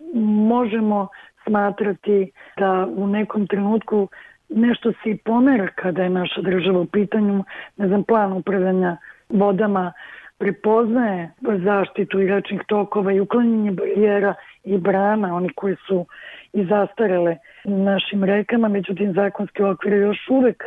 možemo 0.47 1.07
smatrati 1.47 2.31
da 2.57 2.87
u 2.95 3.07
nekom 3.07 3.47
trenutku 3.47 4.07
nešto 4.49 4.91
se 4.91 5.09
i 5.09 5.17
pomera 5.17 5.67
kada 5.75 6.03
je 6.03 6.09
naša 6.09 6.41
država 6.41 6.79
u 6.79 6.85
pitanju, 6.85 7.43
ne 7.77 7.87
znam, 7.87 8.03
plan 8.03 8.33
upravljanja 8.33 8.97
vodama, 9.29 9.93
prepoznaje 10.43 11.31
zaštitu 11.63 12.19
i 12.21 12.27
rečnih 12.27 12.61
tokova 12.67 13.11
i 13.11 13.19
uklanjanje 13.19 13.71
barijera 13.71 14.33
i 14.63 14.77
brana, 14.77 15.35
oni 15.35 15.49
koji 15.55 15.75
su 15.87 16.05
i 16.53 16.65
zastarele 16.65 17.37
našim 17.65 18.23
rekama, 18.23 18.67
međutim 18.67 19.13
zakonski 19.13 19.63
okvire 19.63 19.97
još 19.97 20.17
uvek 20.29 20.63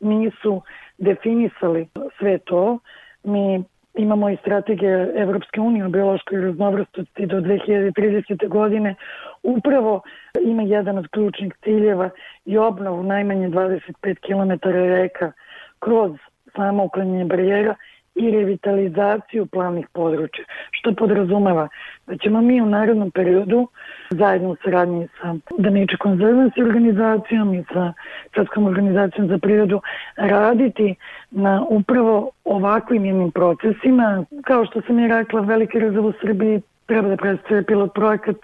nisu 0.00 0.62
definisali 0.98 1.88
sve 2.18 2.38
to. 2.38 2.78
Mi 3.24 3.64
imamo 3.94 4.30
i 4.30 4.36
strategije 4.36 5.12
Evropske 5.16 5.60
unije 5.60 5.84
o 5.84 5.88
biološkoj 5.88 6.40
raznovrstosti 6.40 7.26
do 7.26 7.40
2030. 7.40 8.48
godine. 8.48 8.94
Upravo 9.42 10.02
ima 10.44 10.62
jedan 10.62 10.98
od 10.98 11.08
ključnih 11.08 11.52
ciljeva 11.64 12.10
i 12.44 12.58
obnovu 12.58 13.02
najmanje 13.02 13.48
25 13.48 13.90
km 14.26 14.68
reka 14.68 15.32
kroz 15.78 16.12
samo 16.56 16.84
uklanjanje 16.84 17.24
barijera 17.24 17.74
i 18.18 18.30
revitalizaciju 18.30 19.46
plavnih 19.46 19.86
područja, 19.92 20.44
što 20.70 20.94
podrazumeva 20.94 21.68
da 22.06 22.16
ćemo 22.16 22.40
mi 22.40 22.62
u 22.62 22.66
narodnom 22.66 23.10
periodu 23.10 23.68
zajedno 24.10 24.50
u 24.50 24.56
saradnji 24.64 25.08
sa 25.20 25.34
Daniče 25.58 25.96
konzervansi 25.96 26.62
organizacijom 26.62 27.54
i 27.54 27.64
sa 27.72 27.92
Srpskom 28.34 28.66
organizacijom 28.66 29.28
za 29.28 29.38
prirodu 29.38 29.80
raditi 30.16 30.94
na 31.30 31.64
upravo 31.68 32.30
ovakvim 32.44 33.04
jednim 33.04 33.30
procesima. 33.30 34.24
Kao 34.44 34.66
što 34.66 34.80
sam 34.82 34.98
je 34.98 35.08
rekla, 35.08 35.40
Veliki 35.40 35.78
rezerv 35.78 36.06
u 36.06 36.12
Srbiji 36.20 36.62
treba 36.86 37.08
da 37.08 37.16
predstavlja 37.16 37.62
pilot 37.62 37.94
projekat 37.94 38.36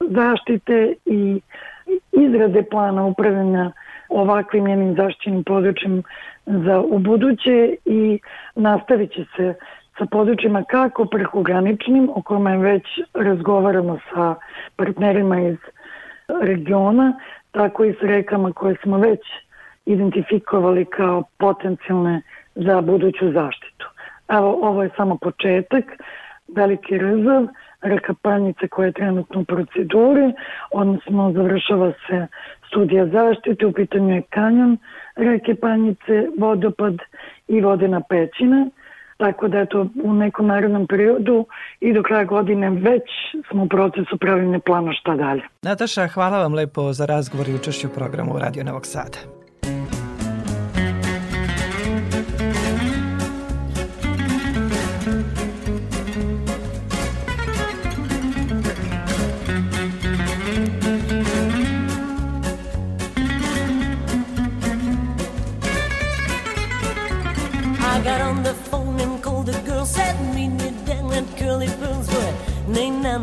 zaštite 0.00 0.94
i 1.04 1.40
izrade 2.12 2.62
plana 2.70 3.04
upravljanja 3.06 3.72
ovakvim 4.10 4.66
jednim 4.66 4.94
zaštićenim 4.94 5.44
područjem 5.44 6.02
za 6.46 6.80
ubuduće 6.80 7.76
i 7.84 8.18
nastavit 8.54 9.12
će 9.12 9.24
se 9.36 9.54
sa 9.98 10.06
područjima 10.06 10.64
kako 10.64 11.04
prekograničnim, 11.04 12.10
o 12.14 12.22
kome 12.22 12.58
već 12.58 12.84
razgovaramo 13.14 13.98
sa 14.14 14.34
partnerima 14.76 15.40
iz 15.40 15.58
regiona, 16.42 17.12
tako 17.50 17.84
i 17.84 17.92
s 17.92 18.02
rekama 18.02 18.52
koje 18.52 18.76
smo 18.82 18.98
već 18.98 19.20
identifikovali 19.86 20.84
kao 20.84 21.22
potencijalne 21.38 22.22
za 22.54 22.80
buduću 22.80 23.32
zaštitu. 23.32 23.86
Evo, 24.28 24.58
ovo 24.62 24.82
je 24.82 24.90
samo 24.96 25.16
početak, 25.16 25.84
veliki 26.48 26.98
rezerv, 26.98 27.46
reka 27.82 28.14
Panjice 28.22 28.68
koja 28.68 28.86
je 28.86 28.92
trenutno 28.92 29.40
u 29.40 29.44
proceduri, 29.44 30.32
odnosno 30.70 31.32
završava 31.32 31.92
se 32.06 32.26
studija 32.70 33.06
zaštite, 33.06 33.66
u 33.66 33.72
pitanju 33.72 34.14
je 34.14 34.22
kanjon 34.22 34.76
reke 35.16 35.54
Panjice, 35.54 36.26
vodopad 36.38 36.94
i 37.48 37.60
vodena 37.60 38.00
pećina, 38.08 38.66
tako 39.16 39.48
da 39.48 39.58
eto 39.58 39.86
u 40.02 40.12
nekom 40.12 40.46
narednom 40.46 40.86
periodu 40.86 41.46
i 41.80 41.92
do 41.92 42.02
kraja 42.02 42.24
godine 42.24 42.70
već 42.70 43.02
smo 43.50 43.62
u 43.62 43.68
procesu 43.68 44.18
pravljene 44.18 44.60
plana 44.60 44.92
šta 44.92 45.16
dalje. 45.16 45.42
Nataša, 45.62 46.06
hvala 46.06 46.38
vam 46.38 46.54
lepo 46.54 46.92
za 46.92 47.06
razgovor 47.06 47.48
i 47.48 47.54
učešću 47.54 47.86
u 47.86 47.90
programu 47.90 48.38
Radio 48.38 48.64
Novog 48.64 48.86
Sada. 48.86 49.39
In 73.10 73.18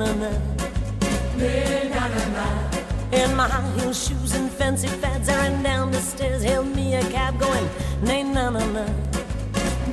my 3.37 3.47
high 3.47 3.71
heel 3.79 3.93
shoes 3.93 4.35
and 4.35 4.51
fancy 4.51 4.89
fads, 4.89 5.29
I 5.29 5.35
ran 5.37 5.63
down 5.63 5.91
the 5.91 6.01
stairs, 6.01 6.43
hailed 6.43 6.75
me 6.75 6.95
a 6.95 7.01
cab 7.09 7.39
going, 7.39 7.69
nay 8.01 8.23
na 8.23 8.49
na 8.49 8.65
na, 8.75 8.85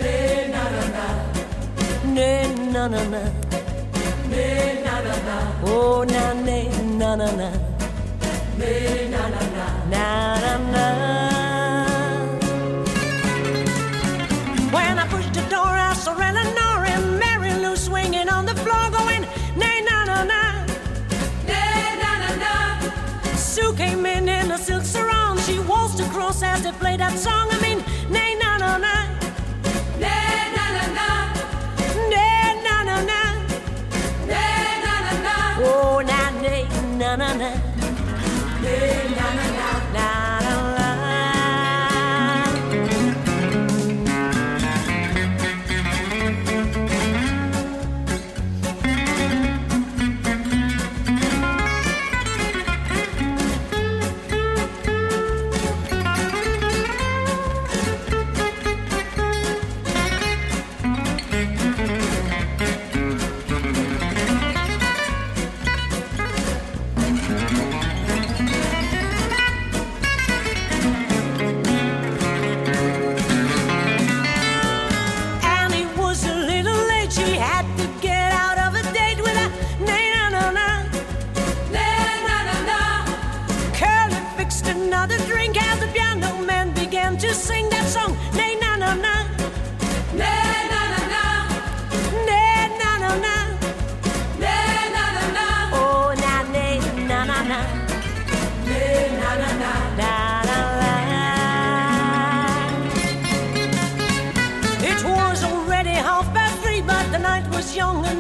nay 0.01 0.49
na 0.51 0.63
na 0.75 0.83
na, 0.97 1.07
oh, 1.87 2.13
nay 2.13 2.55
na 2.73 2.89
na 2.89 3.05
na, 3.05 3.23
na 4.31 4.43
na. 4.73 5.13
Na, 5.27 5.39
oh 5.65 6.05
na 6.05 6.33
nay 6.43 6.69
na 6.99 7.15
na 7.15 7.31
na, 7.31 7.51
na 8.59 9.29
na 9.31 9.43
na, 9.55 9.67
na 9.91 10.07
na 10.41 10.59
na. 10.73 10.94
Song. 27.17 27.54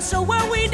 So 0.04 0.20
were 0.20 0.50
we 0.50 0.73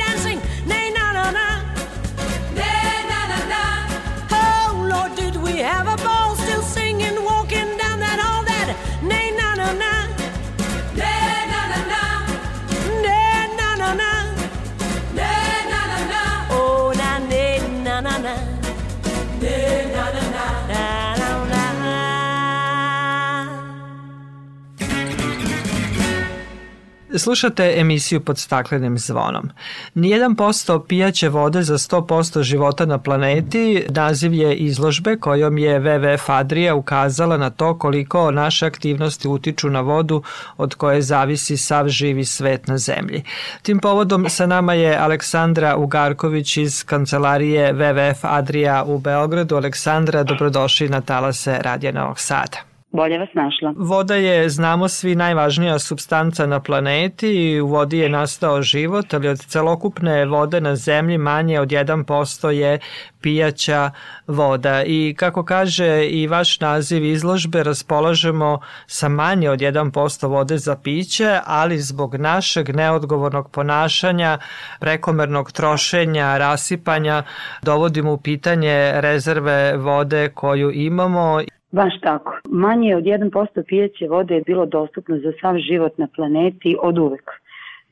Slušate 27.21 27.75
emisiju 27.77 28.21
pod 28.21 28.39
staklenim 28.39 28.99
zvonom. 28.99 29.51
Nijedan 29.95 30.37
posto 30.37 30.85
pijaće 30.85 31.29
vode 31.29 31.63
za 31.63 31.79
100% 31.79 32.43
života 32.43 32.87
na 32.87 32.99
planeti 32.99 33.85
naziv 33.89 34.35
je 34.35 34.57
izložbe 34.57 35.17
kojom 35.17 35.59
je 35.59 35.81
WWF 35.81 36.33
Adria 36.33 36.75
ukazala 36.75 37.37
na 37.37 37.51
to 37.51 37.79
koliko 37.79 38.31
naše 38.31 38.67
aktivnosti 38.67 39.29
utiču 39.29 39.71
na 39.71 39.81
vodu 39.81 40.23
od 40.57 40.75
koje 40.75 41.03
zavisi 41.03 41.57
sav 41.57 41.89
živi 41.89 42.25
svet 42.25 42.67
na 42.67 42.79
zemlji. 42.79 43.23
Tim 43.63 43.79
povodom 43.79 44.29
sa 44.29 44.47
nama 44.47 44.75
je 44.75 44.97
Aleksandra 44.97 45.77
Ugarković 45.77 46.57
iz 46.57 46.85
kancelarije 46.85 47.75
WWF 47.75 48.19
Adria 48.23 48.85
u 48.87 48.99
Beogradu. 48.99 49.57
Aleksandra, 49.57 50.23
dobrodošli 50.23 50.89
na 50.89 51.01
talase 51.01 51.59
Radija 51.63 51.93
Novog 51.93 52.21
Sada 52.21 52.70
bolje 52.93 53.19
vas 53.19 53.29
našla. 53.35 53.75
Voda 53.77 54.15
je, 54.15 54.49
znamo 54.49 54.89
svi, 54.89 55.15
najvažnija 55.15 55.79
substanca 55.79 56.47
na 56.47 56.61
planeti 56.61 57.29
i 57.29 57.61
u 57.61 57.67
vodi 57.67 57.99
je 57.99 58.09
nastao 58.09 58.63
život, 58.63 59.15
ali 59.15 59.29
od 59.29 59.39
celokupne 59.39 60.25
vode 60.25 60.61
na 60.61 60.77
zemlji 60.77 61.19
manje 61.19 61.61
od 61.61 61.69
1% 61.69 62.49
je 62.49 62.79
pijaća 63.21 63.91
voda. 64.27 64.83
I 64.87 65.15
kako 65.19 65.45
kaže 65.45 66.07
i 66.07 66.27
vaš 66.27 66.61
naziv 66.61 67.05
izložbe, 67.05 67.63
raspolažemo 67.63 68.61
sa 68.87 69.09
manje 69.09 69.51
od 69.51 69.59
1% 69.59 70.27
vode 70.29 70.59
za 70.59 70.77
piće, 70.77 71.39
ali 71.47 71.79
zbog 71.79 72.15
našeg 72.15 72.69
neodgovornog 72.77 73.51
ponašanja, 73.51 74.39
prekomernog 74.81 75.53
trošenja, 75.53 76.39
rasipanja, 76.39 77.23
dovodimo 77.63 78.13
u 78.13 78.19
pitanje 78.19 78.93
rezerve 78.95 79.77
vode 79.77 80.29
koju 80.35 80.71
imamo 80.71 81.41
Baš 81.73 82.01
tako. 82.01 82.39
Manje 82.49 82.97
od 82.97 83.05
1% 83.05 83.63
pijeće 83.69 84.09
vode 84.09 84.35
je 84.35 84.43
bilo 84.47 84.67
dostupno 84.67 85.19
za 85.19 85.33
sav 85.41 85.59
život 85.59 85.99
na 85.99 86.09
planeti 86.17 86.77
od 86.83 86.99
uvek. 86.99 87.31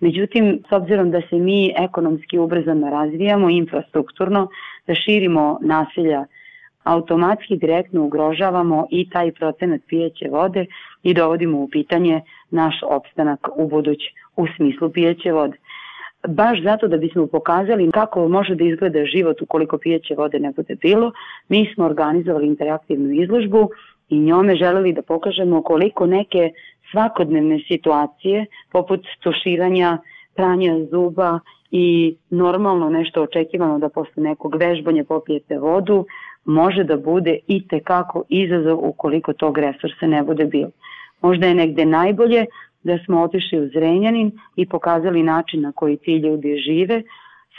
Međutim, 0.01 0.63
s 0.69 0.73
obzirom 0.73 1.11
da 1.11 1.21
se 1.31 1.37
mi 1.37 1.75
ekonomski 1.79 2.39
ubrzano 2.39 2.91
razvijamo, 2.91 3.51
infrastrukturno, 3.51 4.49
da 4.87 4.95
širimo 4.95 5.59
naselja, 5.63 6.25
automatski 6.85 7.57
direktno 7.57 8.05
ugrožavamo 8.05 8.87
i 8.91 9.11
taj 9.11 9.33
procenat 9.33 9.81
pijeće 9.89 10.29
vode 10.31 10.67
i 11.03 11.15
dovodimo 11.15 11.59
u 11.59 11.69
pitanje 11.69 12.21
naš 12.51 12.75
opstanak 12.83 13.49
u 13.57 13.69
buduć 13.69 13.99
u 14.37 14.47
smislu 14.57 14.91
pijeće 14.91 15.33
vode 15.33 15.57
baš 16.27 16.63
zato 16.63 16.89
da 16.89 16.97
bismo 16.97 17.27
pokazali 17.27 17.91
kako 17.91 18.29
može 18.29 18.55
da 18.55 18.65
izgleda 18.65 19.05
život 19.05 19.43
ukoliko 19.43 19.79
pijeće 19.79 20.15
vode 20.15 20.39
ne 20.39 20.53
bude 20.57 20.75
bilo, 20.75 21.13
mi 21.49 21.71
smo 21.75 21.85
organizovali 21.85 22.47
interaktivnu 22.47 23.13
izložbu 23.23 23.71
i 24.09 24.19
njome 24.19 24.57
želeli 24.57 24.93
da 24.93 25.03
pokažemo 25.03 25.63
koliko 25.63 26.07
neke 26.07 26.51
svakodnevne 26.91 27.61
situacije, 27.69 28.47
poput 28.73 29.01
tuširanja, 29.21 29.99
pranja 30.35 30.85
zuba 30.91 31.41
i 31.71 32.17
normalno 32.31 32.91
nešto 32.91 33.23
očekivano 33.23 33.79
da 33.79 33.89
posle 33.89 34.23
nekog 34.23 34.55
vežbanja 34.55 35.05
popijete 35.05 35.59
vodu, 35.59 36.07
može 36.45 36.85
da 36.85 36.97
bude 36.97 37.39
i 37.47 37.69
tekako 37.69 38.23
izazov 38.29 38.79
ukoliko 38.89 39.33
tog 39.33 39.59
resursa 39.59 40.07
ne 40.07 40.23
bude 40.23 40.45
bilo. 40.45 40.71
Možda 41.23 41.47
je 41.47 41.55
negde 41.55 41.85
najbolje 41.85 42.47
da 42.83 42.99
smo 43.05 43.23
otišli 43.23 43.59
u 43.61 43.69
Zrenjanin 43.69 44.33
i 44.57 44.69
pokazali 44.69 45.23
način 45.23 45.61
na 45.61 45.73
koji 45.73 45.97
ti 45.97 46.13
ljudi 46.17 46.57
žive 46.67 47.03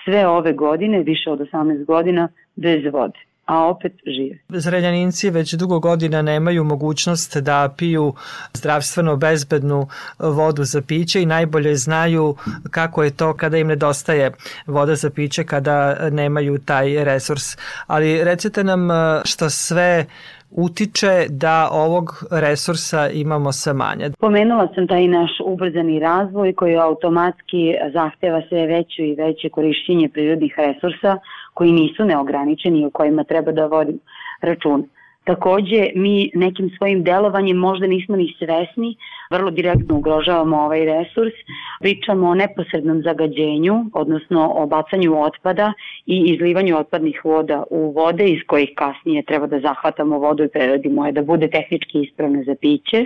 sve 0.03 0.27
ove 0.27 0.53
godine, 0.53 1.03
više 1.03 1.29
od 1.29 1.39
18 1.39 1.85
godina, 1.85 2.29
bez 2.55 2.93
vode 2.93 3.19
a 3.49 3.67
opet 3.67 3.93
žive. 4.05 4.37
Zrenjaninci 4.49 5.29
već 5.29 5.53
dugo 5.53 5.79
godina 5.79 6.21
nemaju 6.21 6.63
mogućnost 6.63 7.37
da 7.37 7.73
piju 7.77 8.13
zdravstveno 8.53 9.15
bezbednu 9.15 9.87
vodu 10.19 10.63
za 10.63 10.81
piće 10.81 11.21
i 11.21 11.25
najbolje 11.25 11.75
znaju 11.75 12.35
kako 12.71 13.03
je 13.03 13.11
to 13.11 13.33
kada 13.33 13.57
im 13.57 13.67
nedostaje 13.67 14.31
voda 14.67 14.95
za 14.95 15.09
piće 15.09 15.43
kada 15.43 16.09
nemaju 16.09 16.57
taj 16.65 17.03
resurs. 17.03 17.57
Ali 17.87 18.23
recite 18.23 18.63
nam 18.63 18.89
što 19.25 19.49
sve 19.49 20.05
utiče 20.51 21.25
da 21.29 21.69
ovog 21.71 22.23
resursa 22.31 23.09
imamo 23.09 23.51
sa 23.51 23.73
manje? 23.73 24.09
Pomenula 24.19 24.67
sam 24.75 24.87
taj 24.87 25.07
naš 25.07 25.31
ubrzani 25.45 25.99
razvoj 25.99 26.53
koji 26.53 26.75
automatski 26.75 27.75
zahteva 27.93 28.41
sve 28.49 28.65
veće 28.67 29.07
i 29.07 29.15
veće 29.15 29.49
korišćenje 29.49 30.09
prirodnih 30.09 30.53
resursa 30.57 31.17
koji 31.53 31.71
nisu 31.71 32.05
neograničeni 32.05 32.81
i 32.81 32.85
o 32.85 32.89
kojima 32.89 33.23
treba 33.23 33.51
da 33.51 33.65
vodim 33.65 33.99
račun. 34.41 34.87
Takođe, 35.29 35.89
mi 35.95 36.31
nekim 36.33 36.69
svojim 36.77 37.03
delovanjem 37.03 37.57
možda 37.57 37.87
nismo 37.87 38.15
ni 38.15 38.35
svesni, 38.37 38.95
vrlo 39.31 39.51
direktno 39.51 39.95
ugrožavamo 39.95 40.57
ovaj 40.57 40.85
resurs, 40.85 41.33
pričamo 41.79 42.29
o 42.29 42.35
neposrednom 42.35 43.01
zagađenju, 43.01 43.85
odnosno 43.93 44.51
o 44.55 44.65
bacanju 44.65 45.21
otpada 45.21 45.73
i 46.05 46.33
izlivanju 46.33 46.77
otpadnih 46.77 47.25
voda 47.25 47.63
u 47.69 47.91
vode 47.91 48.29
iz 48.29 48.39
kojih 48.47 48.69
kasnije 48.75 49.23
treba 49.23 49.47
da 49.47 49.59
zahvatamo 49.59 50.17
vodu 50.17 50.43
i 50.43 50.49
preradimo 50.49 51.05
je 51.05 51.11
da 51.11 51.21
bude 51.21 51.47
tehnički 51.47 52.01
ispravna 52.01 52.43
za 52.43 52.55
piće. 52.61 53.05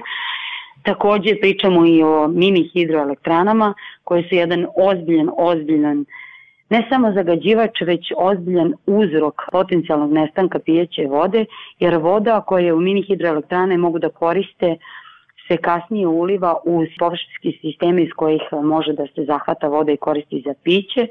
Takođe 0.84 1.36
pričamo 1.42 1.86
i 1.86 2.04
o 2.04 2.28
mini 2.28 2.70
hidroelektranama 2.74 3.74
koje 4.04 4.24
su 4.24 4.36
jedan 4.36 4.66
ozbiljan, 4.78 5.30
ozbiljan 5.38 6.06
ne 6.70 6.88
samo 6.90 7.12
zagađivač, 7.12 7.82
već 7.82 8.12
ozbiljan 8.18 8.74
uzrok 8.86 9.42
potencijalnog 9.52 10.14
nestanka 10.14 10.60
pijeće 10.60 11.08
vode, 11.10 11.46
jer 11.80 11.98
voda 11.98 12.42
koja 12.42 12.76
u 12.76 12.80
mini 12.80 13.02
hidroelektrane 13.02 13.78
mogu 13.78 14.00
da 14.00 14.10
koriste 14.10 14.78
se 15.48 15.58
kasnije 15.58 16.08
uliva 16.08 16.56
u 16.66 16.84
površinski 17.00 17.60
sisteme 17.62 18.04
iz 18.04 18.10
kojih 18.16 18.42
može 18.64 18.94
da 18.94 19.08
se 19.16 19.26
zahvata 19.26 19.68
voda 19.68 19.92
i 19.92 19.98
koristi 19.98 20.44
za 20.46 20.54
piće, 20.64 21.08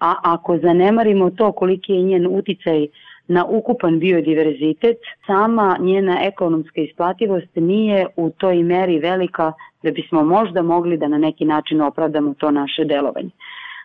a 0.00 0.14
ako 0.22 0.58
zanemarimo 0.58 1.30
to 1.30 1.52
koliki 1.52 1.92
je 1.92 2.02
njen 2.02 2.26
uticaj 2.26 2.86
na 3.28 3.44
ukupan 3.44 3.98
biodiverzitet, 3.98 4.98
sama 5.26 5.76
njena 5.80 6.18
ekonomska 6.22 6.80
isplativost 6.80 7.48
nije 7.54 8.06
u 8.16 8.30
toj 8.30 8.62
meri 8.62 8.98
velika 8.98 9.52
da 9.82 9.90
bismo 9.90 10.24
možda 10.24 10.62
mogli 10.62 10.96
da 10.96 11.08
na 11.08 11.18
neki 11.18 11.44
način 11.44 11.80
opravdamo 11.80 12.34
to 12.34 12.50
naše 12.50 12.84
delovanje. 12.84 13.30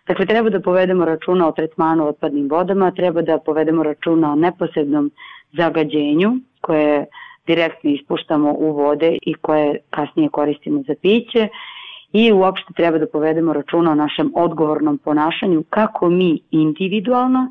Dakle, 0.06 0.26
treba 0.26 0.50
da 0.50 0.60
povedemo 0.60 1.04
računa 1.04 1.48
o 1.48 1.52
tretmanu 1.52 2.08
otpadnim 2.08 2.48
vodama, 2.48 2.90
treba 2.90 3.22
da 3.22 3.38
povedemo 3.38 3.82
računa 3.82 4.32
o 4.32 4.36
neposrednom 4.36 5.10
zagađenju 5.52 6.32
koje 6.60 7.06
direktno 7.46 7.90
ispuštamo 7.90 8.54
u 8.58 8.72
vode 8.72 9.18
i 9.22 9.34
koje 9.34 9.78
kasnije 9.90 10.28
koristimo 10.28 10.82
za 10.86 10.94
piće 11.02 11.48
i 12.12 12.32
uopšte 12.32 12.72
treba 12.72 12.98
da 12.98 13.06
povedemo 13.06 13.52
računa 13.52 13.90
o 13.90 13.94
našem 13.94 14.32
odgovornom 14.34 14.98
ponašanju 14.98 15.64
kako 15.70 16.10
mi 16.10 16.40
individualno, 16.50 17.50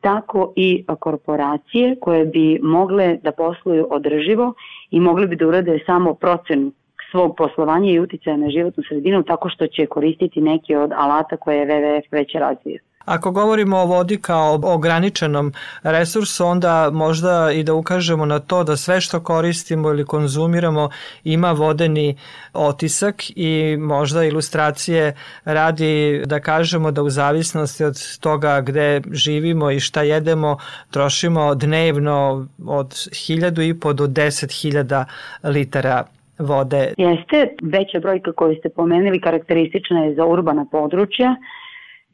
tako 0.00 0.52
i 0.56 0.84
korporacije 1.00 1.96
koje 2.00 2.26
bi 2.26 2.58
mogle 2.62 3.16
da 3.22 3.32
posluju 3.32 3.86
održivo 3.90 4.52
i 4.90 5.00
mogle 5.00 5.26
bi 5.26 5.36
da 5.36 5.46
urade 5.46 5.78
samo 5.86 6.14
procenu 6.14 6.72
svog 7.16 7.36
poslovanja 7.36 7.90
i 7.90 8.00
uticaja 8.00 8.36
na 8.36 8.50
životnu 8.50 8.82
sredinu 8.88 9.22
tako 9.22 9.48
što 9.48 9.66
će 9.66 9.86
koristiti 9.86 10.40
neki 10.40 10.74
od 10.74 10.92
alata 10.92 11.36
koje 11.36 11.58
je 11.58 11.66
WWF 11.66 12.06
već 12.10 12.34
razvio. 12.34 12.78
Ako 13.04 13.30
govorimo 13.30 13.78
o 13.78 13.86
vodi 13.86 14.16
kao 14.20 14.60
ograničenom 14.64 15.52
resursu, 15.82 16.46
onda 16.46 16.90
možda 16.92 17.50
i 17.52 17.62
da 17.62 17.74
ukažemo 17.74 18.26
na 18.26 18.38
to 18.38 18.64
da 18.64 18.76
sve 18.76 19.00
što 19.00 19.20
koristimo 19.20 19.88
ili 19.88 20.04
konzumiramo 20.04 20.90
ima 21.24 21.52
vodeni 21.52 22.16
otisak 22.52 23.22
i 23.36 23.76
možda 23.80 24.24
ilustracije 24.24 25.14
radi 25.44 26.22
da 26.26 26.40
kažemo 26.40 26.90
da 26.90 27.02
u 27.02 27.10
zavisnosti 27.10 27.84
od 27.84 28.18
toga 28.20 28.60
gde 28.60 29.00
živimo 29.12 29.70
i 29.70 29.80
šta 29.80 30.02
jedemo, 30.02 30.56
trošimo 30.90 31.54
dnevno 31.54 32.46
od 32.66 32.88
1000 32.88 33.68
i 33.68 33.80
po 33.80 33.92
do 33.92 34.06
10.000 34.06 35.04
litara 35.44 36.04
vode. 36.38 36.94
Jeste, 36.98 37.48
veća 37.62 38.00
brojka 38.00 38.32
koju 38.32 38.56
ste 38.56 38.68
pomenuli 38.68 39.20
karakteristična 39.20 40.04
je 40.04 40.14
za 40.14 40.26
urbana 40.26 40.66
područja, 40.70 41.36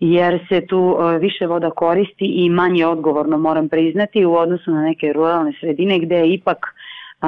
jer 0.01 0.47
se 0.49 0.67
tu 0.67 0.97
e, 0.99 1.19
više 1.19 1.47
voda 1.47 1.71
koristi 1.71 2.25
i 2.25 2.51
manje 2.51 2.87
odgovorno 2.87 3.39
moram 3.39 3.69
priznati 3.69 4.25
u 4.25 4.35
odnosu 4.35 4.71
na 4.71 4.83
neke 4.83 5.13
ruralne 5.13 5.53
sredine 5.61 5.99
gde 5.99 6.17
je 6.17 6.35
ipak 6.35 6.67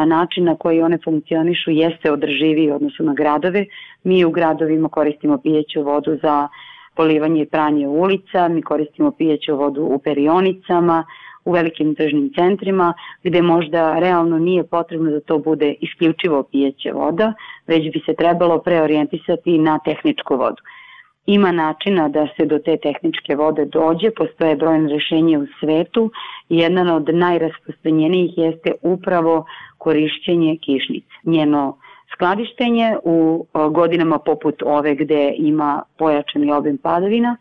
način 0.06 0.44
na 0.44 0.56
koji 0.56 0.82
one 0.82 0.98
funkcionišu 1.04 1.70
jeste 1.70 2.12
održiviji 2.12 2.70
u 2.70 2.74
odnosu 2.74 3.02
na 3.02 3.14
gradove. 3.14 3.66
Mi 4.04 4.24
u 4.24 4.30
gradovima 4.30 4.88
koristimo 4.88 5.38
pijeću 5.38 5.82
vodu 5.82 6.18
za 6.22 6.48
polivanje 6.94 7.42
i 7.42 7.46
pranje 7.46 7.88
ulica, 7.88 8.48
mi 8.48 8.62
koristimo 8.62 9.10
pijeću 9.10 9.56
vodu 9.56 9.82
u 9.82 9.98
perionicama, 9.98 11.04
u 11.44 11.52
velikim 11.52 11.94
tržnim 11.94 12.32
centrima 12.34 12.94
gde 13.22 13.42
možda 13.42 13.98
realno 13.98 14.38
nije 14.38 14.64
potrebno 14.64 15.10
da 15.10 15.20
to 15.20 15.38
bude 15.38 15.74
isključivo 15.80 16.42
pijeća 16.42 16.92
voda, 16.92 17.32
već 17.66 17.92
bi 17.92 18.02
se 18.06 18.14
trebalo 18.14 18.58
preorijentisati 18.58 19.58
na 19.58 19.78
tehničku 19.78 20.36
vodu. 20.36 20.62
Ima 21.26 21.52
načina 21.52 22.08
da 22.08 22.28
se 22.36 22.46
do 22.46 22.58
te 22.58 22.76
tehničke 22.76 23.36
vode 23.36 23.64
dođe, 23.64 24.10
postoje 24.10 24.56
brojne 24.56 24.92
rešenje 24.92 25.38
u 25.38 25.46
svetu 25.60 26.10
i 26.48 26.58
jedan 26.58 26.88
od 26.88 27.08
najrasprostranjenijih 27.14 28.38
jeste 28.38 28.72
upravo 28.82 29.44
korišćenje 29.78 30.56
kišnice, 30.56 31.14
njeno 31.24 31.78
skladištenje 32.14 32.96
u 33.04 33.46
godinama 33.70 34.18
poput 34.18 34.62
ove 34.62 34.94
gde 34.94 35.34
ima 35.36 35.82
pojačani 35.98 36.52
obim 36.52 36.78
padavina 36.78 37.36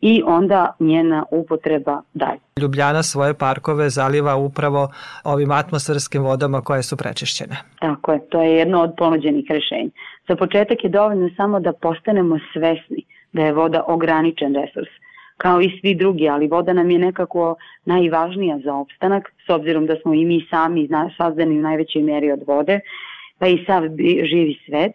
i 0.00 0.22
onda 0.26 0.76
njena 0.80 1.24
upotreba 1.30 2.02
dalje. 2.14 2.40
Ljubljana 2.60 3.02
svoje 3.02 3.34
parkove 3.34 3.90
zaliva 3.90 4.36
upravo 4.36 4.88
ovim 5.24 5.50
atmosferskim 5.50 6.22
vodama 6.22 6.60
koje 6.60 6.82
su 6.82 6.96
prečišćene. 6.96 7.56
Tako 7.80 8.12
je, 8.12 8.28
to 8.28 8.42
je 8.42 8.52
jedno 8.52 8.82
od 8.82 8.94
ponuđenih 8.96 9.44
rešenja. 9.48 9.90
Za 10.28 10.36
početak 10.36 10.84
je 10.84 10.90
dovoljno 10.90 11.30
samo 11.36 11.60
da 11.60 11.72
postanemo 11.72 12.38
svesni 12.52 13.04
da 13.32 13.42
je 13.42 13.52
voda 13.52 13.84
ograničen 13.86 14.54
resurs, 14.54 14.88
kao 15.36 15.60
i 15.60 15.78
svi 15.80 15.94
drugi, 15.94 16.28
ali 16.28 16.48
voda 16.48 16.72
nam 16.72 16.90
je 16.90 16.98
nekako 16.98 17.54
najvažnija 17.84 18.58
za 18.64 18.74
opstanak, 18.74 19.32
s 19.46 19.50
obzirom 19.50 19.86
da 19.86 19.96
smo 20.02 20.14
i 20.14 20.24
mi 20.24 20.46
sami 20.50 20.88
sazdani 21.16 21.58
u 21.58 21.62
najvećoj 21.62 22.02
meri 22.02 22.32
od 22.32 22.42
vode, 22.46 22.80
pa 23.38 23.46
i 23.46 23.64
sav 23.66 23.82
živi 24.30 24.58
svet, 24.66 24.92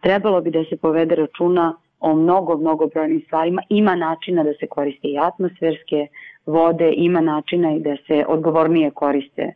trebalo 0.00 0.40
bi 0.40 0.50
da 0.50 0.64
se 0.64 0.76
povede 0.76 1.14
računa 1.14 1.76
o 2.00 2.14
mnogo, 2.14 2.56
mnogo 2.56 2.86
brojnim 2.86 3.22
stvarima. 3.26 3.62
Ima 3.68 3.94
načina 3.94 4.44
da 4.44 4.52
se 4.60 4.66
koriste 4.66 5.08
i 5.08 5.18
atmosferske 5.18 6.06
vode, 6.46 6.92
ima 6.96 7.20
načina 7.20 7.74
i 7.74 7.80
da 7.80 7.96
se 8.06 8.24
odgovornije 8.28 8.90
koriste 8.90 9.52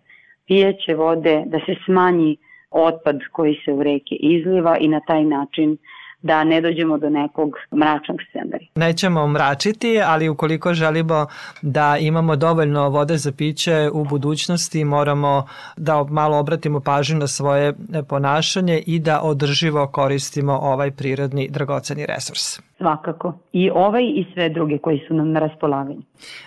pijeće 0.47 0.95
vode, 0.95 1.43
da 1.47 1.59
se 1.59 1.75
smanji 1.85 2.37
otpad 2.71 3.19
koji 3.33 3.55
se 3.65 3.73
u 3.73 3.83
reke 3.83 4.15
izliva 4.15 4.79
i 4.79 4.89
na 4.89 5.01
taj 5.01 5.25
način 5.25 5.77
da 6.23 6.45
ne 6.45 6.61
dođemo 6.61 6.99
do 6.99 7.11
nekog 7.11 7.51
mračnog 7.77 8.19
scenarija. 8.29 8.69
Nećemo 8.75 9.27
mračiti, 9.27 10.01
ali 10.07 10.29
ukoliko 10.29 10.75
želimo 10.75 11.27
da 11.63 11.97
imamo 12.01 12.37
dovoljno 12.37 12.89
vode 12.89 13.17
za 13.17 13.33
piće 13.33 13.91
u 13.93 14.05
budućnosti, 14.05 14.85
moramo 14.85 15.47
da 15.77 16.05
malo 16.05 16.39
obratimo 16.39 16.81
pažnju 16.81 17.19
na 17.19 17.27
svoje 17.27 17.75
ponašanje 18.09 18.83
i 18.87 18.99
da 18.99 19.21
održivo 19.21 19.87
koristimo 19.87 20.53
ovaj 20.53 20.91
prirodni 20.91 21.49
dragoceni 21.49 22.07
resurs. 22.07 22.61
Svakako. 22.79 23.35
I 23.53 23.71
ovaj 23.71 24.03
i 24.03 24.27
sve 24.35 24.49
druge 24.49 24.79
koji 24.79 25.01
su 25.09 25.15
nam 25.15 25.33
na 25.33 25.41
raspolaganju. 25.41 26.03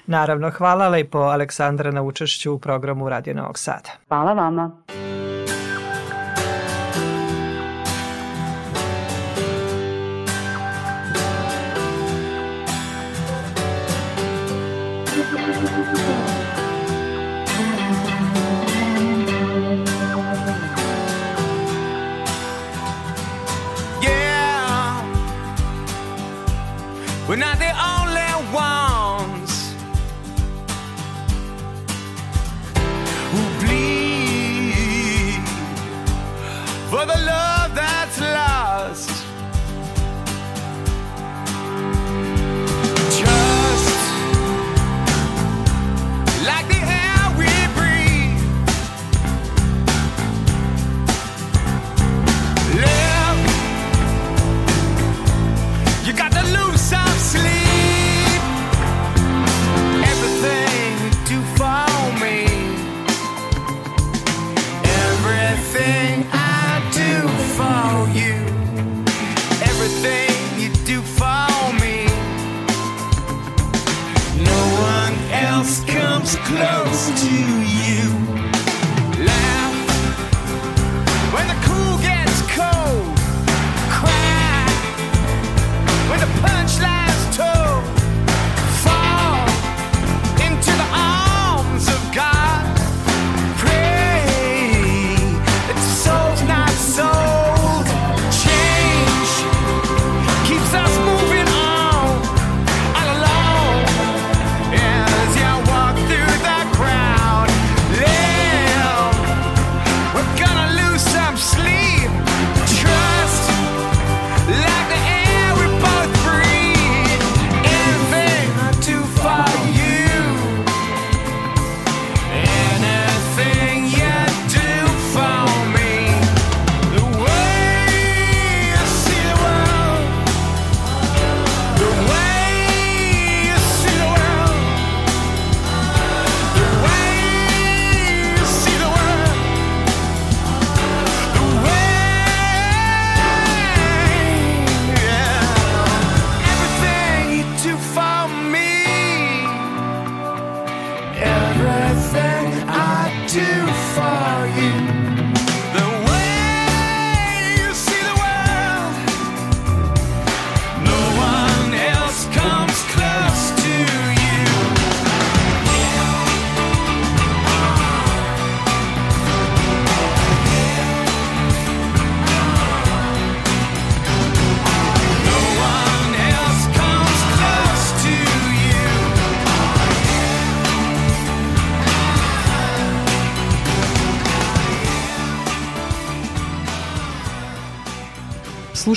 Naravno, 0.08 0.50
hvala 0.50 0.90
lepo 0.90 1.18
Aleksandra 1.18 1.92
na 1.92 2.02
učešću 2.02 2.54
u 2.54 2.60
programu 2.60 3.10
Radio 3.10 3.34
Novog 3.34 3.58
Sada. 3.60 3.90
Hvala 4.08 4.34
vama. 4.34 4.72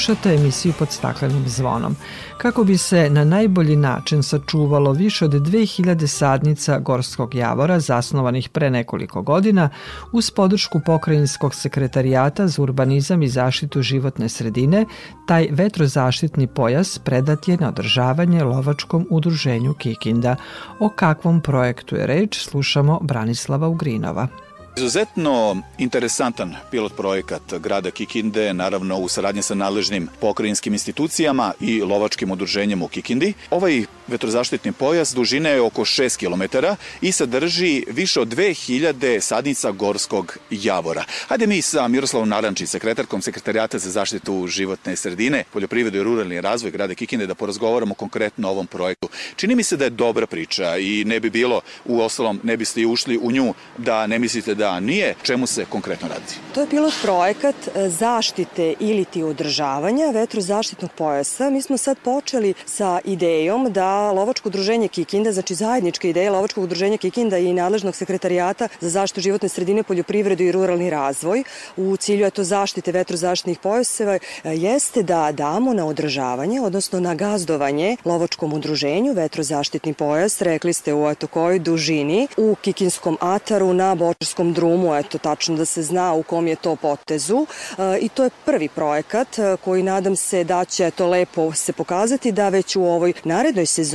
Slušate 0.07 0.35
emisiju 0.35 0.73
pod 0.79 0.91
staklenim 0.91 1.49
zvonom. 1.49 1.97
Kako 2.39 2.65
bi 2.65 2.79
se 2.79 3.11
na 3.11 3.25
najbolji 3.25 3.77
način 3.77 4.23
sačuvalo 4.23 4.93
više 4.93 5.25
od 5.25 5.31
2000 5.31 6.07
sadnica 6.07 6.79
gorskog 6.79 7.35
javora 7.35 7.81
zasnovanih 7.81 8.49
pre 8.49 8.71
nekoliko 8.71 9.23
godina, 9.23 9.69
uz 10.13 10.31
podršku 10.31 10.81
Pokrajinskog 10.87 11.55
sekretarijata 11.55 12.49
za 12.49 12.63
urbanizam 12.63 13.23
i 13.23 13.29
zaštitu 13.29 13.83
životne 13.83 14.29
sredine, 14.29 14.85
taj 15.29 15.49
vetrozaštitni 15.51 16.47
pojas 16.47 16.99
predat 16.99 17.49
je 17.49 17.57
na 17.57 17.69
održavanje 17.69 18.45
lovačkom 18.45 19.07
udruženju 19.11 19.75
Kikinda. 19.75 20.37
O 20.81 20.89
kakvom 20.89 21.41
projektu 21.41 21.97
je 21.97 22.07
reč 22.07 22.45
slušamo 22.45 22.99
Branislava 23.03 23.69
Ugrinova. 23.69 24.29
Izuzetno 24.77 25.63
interesantan 25.79 26.57
pilot 26.71 26.97
projekat 26.97 27.55
grada 27.61 27.91
Kikinde, 27.91 28.55
naravno 28.55 28.99
u 28.99 29.09
saradnji 29.09 29.43
sa 29.43 29.55
nadležnim 29.55 30.09
pokrajinskim 30.21 30.73
institucijama 30.73 31.53
i 31.61 31.83
lovačkim 31.83 32.31
udruženjem 32.31 32.83
u 32.83 32.89
Kikindi. 32.89 33.33
Ovaj 33.51 33.85
vetrozaštitni 34.09 34.73
pojas 34.73 35.15
dužine 35.15 35.51
je 35.51 35.61
oko 35.61 35.83
6 35.83 36.19
km 36.19 36.57
i 37.01 37.13
sadrži 37.13 37.85
više 37.89 38.21
od 38.21 38.29
2000 38.29 39.21
sadnica 39.21 39.71
gorskog 39.71 40.39
javora. 40.51 41.05
Hajde 41.29 41.47
mi 41.47 41.63
sa 41.63 41.89
Miroslavom 41.89 42.29
Narančić, 42.29 42.69
sekretarkom 42.69 43.23
Sekretarijata 43.23 43.79
za 43.79 43.91
zaštitu 43.91 44.47
životne 44.47 44.97
sredine, 44.97 45.45
poljoprivredu 45.53 45.99
i 45.99 46.03
ruralni 46.03 46.41
razvoj 46.41 46.71
grada 46.71 46.95
Kikinde 46.95 47.27
da 47.27 47.35
porazgovaramo 47.35 47.95
konkretno 47.95 48.49
o 48.49 48.51
ovom 48.51 48.67
projektu. 48.67 49.09
Čini 49.37 49.55
mi 49.55 49.63
se 49.63 49.77
da 49.77 49.85
je 49.85 49.91
dobra 49.91 50.27
priča 50.27 50.77
i 50.77 51.05
ne 51.05 51.21
bi 51.21 51.31
bilo, 51.31 51.61
u 51.85 52.01
ostalom, 52.01 52.41
ne 52.43 52.57
biste 52.57 52.81
i 52.81 52.87
ušli 52.87 53.19
u 53.23 53.33
nju 53.33 53.55
da 53.79 54.07
ne 54.07 54.19
mislite 54.19 54.55
da 54.55 54.81
nije. 54.81 55.15
Čemu 55.23 55.47
se 55.47 55.65
konkretno 55.65 56.09
radi? 56.09 56.35
To 56.55 56.61
je 56.61 56.67
pilot 56.71 56.95
projekat 57.03 57.55
e, 57.75 57.89
zaštite 57.89 58.75
ili 58.81 59.05
ti 59.05 59.23
održavanja 59.23 60.11
vetrozaštitnog 60.13 60.91
pojasa. 60.93 61.51
Mi 61.51 61.63
smo 61.63 61.77
sad 61.77 61.99
počeli 61.99 62.55
sa 62.67 63.01
idejom 63.05 63.73
da 63.73 63.96
Lovačko 63.97 64.49
udruženje 64.49 64.89
Kikinda, 64.89 65.33
znači 65.33 65.55
zajednička 65.55 66.09
ideja 66.09 66.33
Lovačkog 66.33 66.65
udruženja 66.65 66.97
Kikinda 66.97 67.39
i 67.39 67.53
nadležnog 67.53 67.97
sekretarijata 67.97 68.69
za 68.81 68.91
zaštitu 68.91 69.21
životne 69.21 69.49
sredine, 69.49 69.83
poljoprivredu 69.83 70.43
i 70.43 70.53
ruralni 70.53 70.91
razvoj 70.91 71.45
u 71.77 71.97
cilju 71.97 72.27
eto 72.27 72.45
zaštite 72.45 72.93
vetrozaštitnih 72.93 73.59
pojaseva 73.59 74.15
e, 74.15 74.21
jeste 74.45 75.03
da 75.03 75.33
damo 75.33 75.73
na 75.75 75.87
održavanje, 75.87 76.61
odnosno 76.61 77.01
na 77.01 77.15
gazdovanje 77.15 77.97
Lovačkom 78.05 78.53
udruženju 78.53 79.13
vetrozaštitni 79.13 79.95
pojas, 79.95 80.41
rekli 80.41 80.73
ste 80.73 80.95
u 80.95 81.11
eto 81.11 81.27
kojoj 81.27 81.59
dužini, 81.59 82.29
u 82.37 82.55
Kikinskom 82.63 83.19
ataru 83.21 83.73
na 83.75 83.95
Bočarskom 83.95 84.53
drumu, 84.53 84.95
eto 84.95 85.19
tačno 85.19 85.57
da 85.57 85.65
se 85.65 85.83
zna 85.83 86.13
u 86.15 86.23
kom 86.23 86.47
je 86.47 86.57
to 86.57 86.77
potezu 86.77 87.47
e, 87.47 87.99
i 88.01 88.09
to 88.09 88.25
je 88.25 88.31
prvi 88.45 88.69
projekat 88.69 89.39
e, 89.39 89.57
koji 89.65 89.83
nadam 89.83 90.17
se 90.17 90.45
da 90.45 90.65
će 90.65 90.91
to 90.91 91.07
lepo 91.07 91.53
se 91.53 91.73
pokazati 91.73 92.33
da 92.33 92.49
već 92.49 92.77
u 92.77 92.85
ovoj 92.85 93.13
narednoj 93.25 93.67
sezoni 93.67 93.86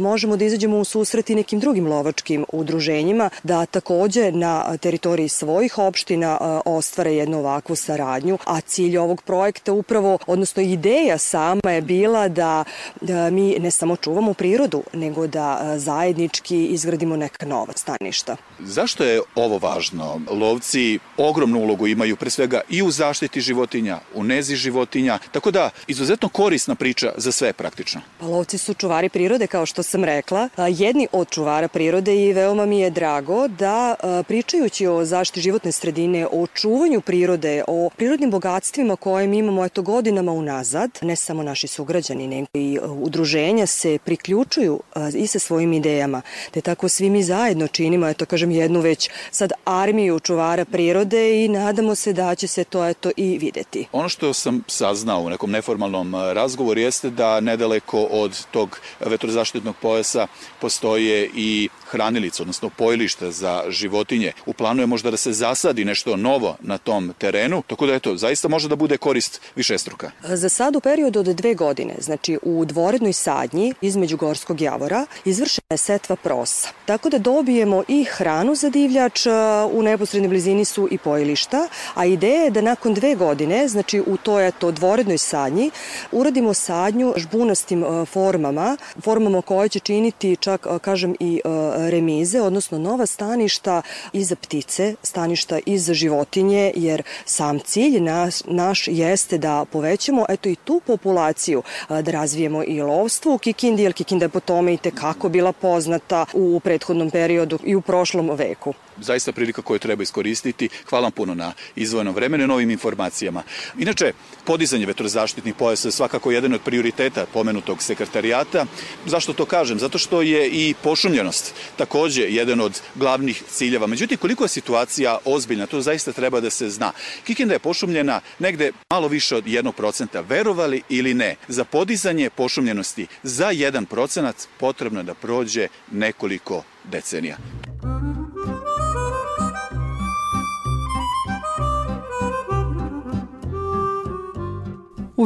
možemo 0.00 0.36
da 0.36 0.44
izađemo 0.44 0.78
u 0.78 0.84
susret 0.84 1.30
i 1.30 1.34
nekim 1.34 1.60
drugim 1.60 1.86
lovačkim 1.86 2.46
udruženjima 2.52 3.30
da 3.42 3.66
takođe 3.66 4.32
na 4.32 4.76
teritoriji 4.76 5.28
svojih 5.28 5.78
opština 5.78 6.60
ostvare 6.64 7.14
jednu 7.14 7.38
ovakvu 7.38 7.76
saradnju, 7.76 8.38
a 8.44 8.60
cilj 8.60 8.96
ovog 8.98 9.22
projekta 9.22 9.72
upravo, 9.72 10.18
odnosno 10.26 10.62
ideja 10.62 11.18
sama 11.18 11.70
je 11.70 11.80
bila 11.80 12.28
da, 12.28 12.64
da 13.00 13.30
mi 13.30 13.58
ne 13.58 13.70
samo 13.70 13.96
čuvamo 13.96 14.34
prirodu, 14.34 14.82
nego 14.92 15.26
da 15.26 15.74
zajednički 15.76 16.66
izgradimo 16.66 17.16
neka 17.16 17.46
nova 17.46 17.72
staništa. 17.76 18.36
Zašto 18.58 19.04
je 19.04 19.20
ovo 19.34 19.58
važno? 19.58 20.20
Lovci 20.30 20.98
ogromnu 21.16 21.58
ulogu 21.58 21.86
imaju 21.86 22.16
pre 22.16 22.30
svega 22.30 22.60
i 22.68 22.82
u 22.82 22.90
zaštiti 22.90 23.40
životinja, 23.40 23.98
u 24.14 24.24
nezi 24.24 24.56
životinja, 24.56 25.18
tako 25.32 25.50
da 25.50 25.70
izuzetno 25.86 26.28
korisna 26.28 26.74
priča 26.74 27.12
za 27.16 27.32
sve 27.32 27.52
praktično. 27.52 28.00
Pa 28.20 28.26
lovci 28.26 28.58
su 28.58 28.74
čuvari 28.74 29.08
prirode, 29.20 29.46
kao 29.46 29.66
što 29.66 29.82
sam 29.82 30.04
rekla, 30.04 30.48
jedni 30.68 31.08
od 31.12 31.30
čuvara 31.30 31.68
prirode 31.68 32.16
i 32.16 32.32
veoma 32.32 32.66
mi 32.66 32.80
je 32.80 32.90
drago 32.90 33.48
da 33.48 33.94
pričajući 34.28 34.86
o 34.86 35.04
zaštiti 35.04 35.40
životne 35.40 35.72
sredine, 35.72 36.26
o 36.32 36.46
čuvanju 36.46 37.00
prirode, 37.00 37.64
o 37.68 37.90
prirodnim 37.96 38.30
bogatstvima 38.30 38.96
koje 38.96 39.26
mi 39.26 39.38
imamo 39.38 39.64
eto 39.64 39.82
godinama 39.82 40.32
unazad, 40.32 40.90
ne 41.02 41.16
samo 41.16 41.42
naši 41.42 41.66
sugrađani, 41.66 42.26
nego 42.26 42.46
i 42.54 42.78
udruženja 42.82 43.66
se 43.66 43.98
priključuju 44.04 44.80
i 45.14 45.26
sa 45.26 45.38
svojim 45.38 45.72
idejama, 45.72 46.22
te 46.50 46.60
tako 46.60 46.88
svi 46.88 47.10
mi 47.10 47.22
zajedno 47.22 47.66
činimo, 47.66 48.08
eto 48.08 48.26
kažem, 48.26 48.50
jednu 48.50 48.80
već 48.80 49.10
sad 49.30 49.52
armiju 49.64 50.20
čuvara 50.20 50.64
prirode 50.64 51.44
i 51.44 51.48
nadamo 51.48 51.94
se 51.94 52.12
da 52.12 52.34
će 52.34 52.46
se 52.46 52.64
to 52.64 52.86
eto 52.86 53.10
i 53.16 53.38
videti. 53.38 53.86
Ono 53.92 54.08
što 54.08 54.32
sam 54.32 54.62
saznao 54.66 55.20
u 55.20 55.30
nekom 55.30 55.50
neformalnom 55.50 56.14
razgovoru 56.14 56.80
jeste 56.80 57.10
da 57.10 57.40
nedaleko 57.40 58.02
od 58.10 58.46
tog 58.50 58.80
vetrozaštitnog 59.10 59.76
pojasa 59.82 60.26
postoje 60.60 61.30
i 61.34 61.68
hranilica, 61.90 62.42
odnosno 62.42 62.70
pojilišta 62.70 63.30
za 63.30 63.64
životinje. 63.68 64.32
U 64.46 64.52
planu 64.52 64.82
je 64.82 64.86
možda 64.86 65.10
da 65.10 65.16
se 65.16 65.32
zasadi 65.32 65.84
nešto 65.84 66.16
novo 66.16 66.56
na 66.60 66.78
tom 66.78 67.12
terenu, 67.18 67.62
tako 67.66 67.86
da 67.86 67.94
eto, 67.94 68.16
zaista 68.16 68.48
može 68.48 68.68
da 68.68 68.76
bude 68.76 68.96
korist 68.96 69.40
višestruka. 69.56 70.10
Za 70.22 70.48
sad 70.48 70.76
u 70.76 70.80
periodu 70.80 71.20
od 71.20 71.26
dve 71.26 71.54
godine, 71.54 71.94
znači 71.98 72.38
u 72.42 72.64
dvorednoj 72.64 73.12
sadnji 73.12 73.74
između 73.80 74.16
Gorskog 74.16 74.60
javora, 74.60 75.06
izvršena 75.24 75.66
je 75.70 75.76
setva 75.76 76.16
prosa. 76.16 76.68
Tako 76.84 77.10
da 77.10 77.18
dobijemo 77.18 77.82
i 77.88 78.04
hranu 78.04 78.54
za 78.54 78.70
divljač, 78.70 79.26
u 79.72 79.82
neposrednoj 79.82 80.28
blizini 80.28 80.64
su 80.64 80.88
i 80.90 80.98
pojilišta, 80.98 81.68
a 81.94 82.06
ideja 82.06 82.42
je 82.42 82.50
da 82.50 82.60
nakon 82.60 82.94
dve 82.94 83.14
godine, 83.14 83.68
znači 83.68 84.00
u 84.00 84.16
to 84.16 84.40
je 84.40 84.52
to 84.52 84.70
dvorednoj 84.70 85.18
sadnji, 85.18 85.70
uradimo 86.12 86.54
sadnju 86.54 87.14
žbunastim 87.16 87.84
formama, 88.06 88.76
formama 89.00 89.42
koje 89.42 89.68
će 89.68 89.78
činiti 89.78 90.36
čak, 90.36 90.66
kažem, 90.80 91.14
i 91.20 91.40
remize, 91.76 92.40
odnosno 92.40 92.78
nova 92.78 93.06
staništa 93.06 93.82
i 94.12 94.24
za 94.24 94.36
ptice, 94.36 94.94
staništa 95.02 95.58
i 95.66 95.78
za 95.78 95.94
životinje, 95.94 96.72
jer 96.76 97.02
sam 97.24 97.58
cilj 97.60 98.00
naš, 98.00 98.44
naš 98.44 98.88
jeste 98.88 99.38
da 99.38 99.64
povećamo 99.72 100.24
eto 100.28 100.48
i 100.48 100.56
tu 100.56 100.80
populaciju, 100.86 101.62
da 101.88 102.10
razvijemo 102.10 102.62
i 102.64 102.80
lovstvo 102.80 103.34
u 103.34 103.38
Kikindi, 103.38 103.82
jer 103.82 103.92
Kikinda 103.92 104.24
je 104.24 104.28
po 104.28 104.40
tome 104.40 104.74
i 104.74 104.76
tekako 104.76 105.28
bila 105.28 105.52
poznata 105.52 106.26
u 106.34 106.60
prethodnom 106.60 107.10
periodu 107.10 107.58
i 107.64 107.74
u 107.74 107.80
prošlom 107.80 108.30
veku 108.30 108.74
zaista 109.00 109.32
prilika 109.32 109.62
koju 109.62 109.78
treba 109.78 110.02
iskoristiti. 110.02 110.68
Hvala 110.88 111.02
vam 111.02 111.12
puno 111.12 111.34
na 111.34 111.52
izvojenom 111.76 112.14
vremenu 112.14 112.44
i 112.44 112.46
novim 112.46 112.70
informacijama. 112.70 113.42
Inače, 113.78 114.12
podizanje 114.44 114.86
vetrozaštitnih 114.86 115.54
pojasa 115.54 115.88
je 115.88 115.92
svakako 115.92 116.30
jedan 116.30 116.54
od 116.54 116.60
prioriteta 116.60 117.26
pomenutog 117.32 117.82
sekretarijata. 117.82 118.66
Zašto 119.06 119.32
to 119.32 119.44
kažem? 119.44 119.78
Zato 119.78 119.98
što 119.98 120.22
je 120.22 120.48
i 120.48 120.74
pošumljenost 120.82 121.54
takođe 121.76 122.22
jedan 122.22 122.60
od 122.60 122.80
glavnih 122.94 123.42
ciljeva. 123.50 123.86
Međutim, 123.86 124.18
koliko 124.18 124.44
je 124.44 124.48
situacija 124.48 125.18
ozbiljna, 125.24 125.66
to 125.66 125.80
zaista 125.80 126.12
treba 126.12 126.40
da 126.40 126.50
se 126.50 126.70
zna. 126.70 126.92
Kikinda 127.24 127.54
je 127.54 127.58
pošumljena 127.58 128.20
negde 128.38 128.72
malo 128.90 129.08
više 129.08 129.36
od 129.36 129.44
1%. 129.44 130.24
Verovali 130.28 130.82
ili 130.88 131.14
ne, 131.14 131.36
za 131.48 131.64
podizanje 131.64 132.30
pošumljenosti 132.30 133.06
za 133.22 133.52
1% 133.52 134.32
potrebno 134.58 135.00
je 135.00 135.04
da 135.04 135.14
prođe 135.14 135.68
nekoliko 135.90 136.62
decenija. 136.84 137.36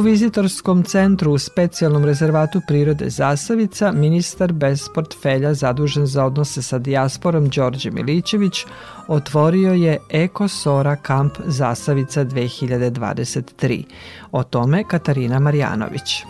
Vizitorskom 0.05 0.83
centru 0.83 1.31
u 1.31 1.37
specijalnom 1.37 2.05
rezervatu 2.05 2.61
prirode 2.67 3.09
Zasavica 3.09 3.91
ministar 3.91 4.53
bez 4.53 4.89
portfelja 4.95 5.53
zadužen 5.53 6.05
za 6.05 6.25
odnose 6.25 6.61
sa 6.61 6.77
dijasporom 6.77 7.49
Đorđe 7.49 7.91
Milićević 7.91 8.65
otvorio 9.07 9.73
je 9.73 9.97
Eko 10.09 10.47
Sora 10.47 10.95
kamp 10.95 11.33
Zasavica 11.45 12.25
2023. 12.25 13.83
O 14.31 14.43
tome 14.43 14.83
Katarina 14.87 15.39
Marjanović. 15.39 16.23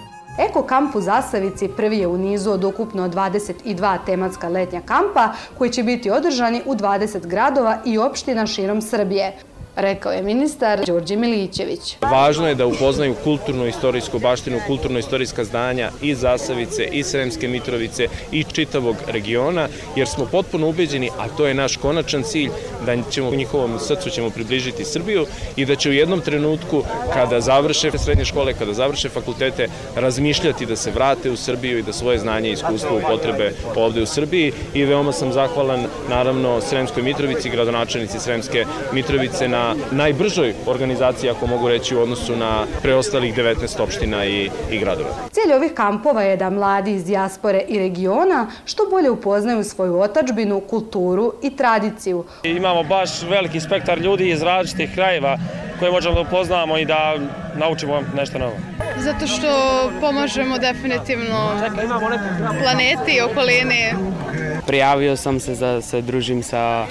Eko 0.50 0.64
kamp 0.64 0.96
u 0.96 1.02
Zasavici 1.02 1.68
prvi 1.68 1.98
je 1.98 2.08
u 2.08 2.18
nizu 2.18 2.52
od 2.52 2.64
ukupno 2.64 3.10
22 3.10 3.98
tematska 4.06 4.50
letnja 4.50 4.82
kampa 4.82 5.34
koji 5.58 5.72
će 5.72 5.84
biti 5.84 6.12
održani 6.12 6.62
u 6.66 6.76
20 6.76 7.28
gradova 7.28 7.78
i 7.86 7.98
opština 7.98 8.48
širom 8.48 8.82
Srbije 8.82 9.38
rekao 9.76 10.12
je 10.12 10.22
ministar 10.22 10.86
Đorđe 10.86 11.16
Milićević. 11.16 11.98
Važno 12.02 12.48
je 12.48 12.56
da 12.56 12.66
upoznaju 12.66 13.16
kulturno-istorijsku 13.24 14.20
baštinu, 14.20 14.60
kulturno-istorijska 14.68 15.44
zdanja 15.44 15.92
i 16.02 16.16
Zasavice, 16.16 16.86
i 16.92 17.04
Sremske 17.04 17.48
Mitrovice, 17.48 18.08
i 18.32 18.44
čitavog 18.44 18.96
regiona, 19.08 19.68
jer 19.96 20.08
smo 20.08 20.26
potpuno 20.26 20.70
ubeđeni, 20.70 21.10
a 21.18 21.28
to 21.28 21.48
je 21.48 21.54
naš 21.54 21.78
konačan 21.78 22.24
cilj, 22.24 22.50
da 22.86 22.96
ćemo 23.12 23.30
u 23.30 23.36
njihovom 23.36 23.80
srcu 23.80 24.10
ćemo 24.10 24.30
približiti 24.30 24.86
Srbiju 24.86 25.26
i 25.56 25.66
da 25.66 25.76
će 25.76 25.90
u 25.90 25.94
jednom 25.94 26.22
trenutku, 26.22 26.84
kada 27.14 27.42
završe 27.42 27.92
srednje 27.98 28.26
škole, 28.26 28.54
kada 28.54 28.74
završe 28.74 29.10
fakultete, 29.10 29.68
razmišljati 29.96 30.66
da 30.66 30.76
se 30.76 30.92
vrate 30.92 31.32
u 31.32 31.36
Srbiju 31.36 31.80
i 31.80 31.84
da 31.84 31.94
svoje 31.94 32.20
znanje 32.20 32.50
i 32.50 32.54
iskustvo 32.54 32.98
upotrebe 32.98 33.52
ovde 33.76 34.02
u 34.02 34.06
Srbiji 34.06 34.54
i 34.74 34.84
veoma 34.84 35.12
sam 35.12 35.34
zahvalan 35.34 35.86
naravno 36.10 36.62
Sremskoj 36.62 37.04
Mitrovici, 37.04 37.50
gradonačelnici 37.50 38.20
Sremske 38.20 38.66
Mitrovice 38.94 39.48
na 39.48 39.65
najbržoj 39.92 40.54
organizaciji, 40.66 41.30
ako 41.30 41.48
mogu 41.48 41.70
reći, 41.70 41.96
u 41.96 42.02
odnosu 42.02 42.36
na 42.36 42.66
preostalih 42.82 43.36
19 43.36 43.82
opština 43.82 44.26
i, 44.26 44.50
i 44.72 44.80
gradova. 44.80 45.10
Cilj 45.32 45.54
ovih 45.54 45.72
kampova 45.74 46.24
je 46.24 46.38
da 46.38 46.50
mladi 46.50 46.92
iz 46.92 47.06
dijaspore 47.06 47.64
i 47.68 47.80
regiona 47.80 48.48
što 48.66 48.84
bolje 48.90 49.10
upoznaju 49.10 49.64
svoju 49.64 50.00
otačbinu, 50.00 50.60
kulturu 50.60 51.34
i 51.44 51.56
tradiciju. 51.56 52.26
Imamo 52.44 52.84
baš 52.84 53.22
veliki 53.24 53.60
spektar 53.60 54.00
ljudi 54.00 54.30
iz 54.30 54.42
različitih 54.42 54.94
krajeva 54.94 55.38
koje 55.80 55.92
možemo 55.92 56.16
da 56.16 56.22
upoznamo 56.22 56.78
i 56.78 56.86
da 56.86 57.16
naučimo 57.56 58.02
nešto 58.16 58.40
novo. 58.40 58.54
Zato 58.98 59.28
što 59.28 59.50
pomažemo 60.02 60.58
definitivno 60.58 61.52
planeti 62.62 63.12
i 63.18 63.22
okolini. 63.22 63.94
Prijavio 64.68 65.16
sam 65.16 65.40
se 65.40 65.56
da 65.56 65.82
se 65.82 66.02
družim 66.02 66.44
sa 66.44 66.86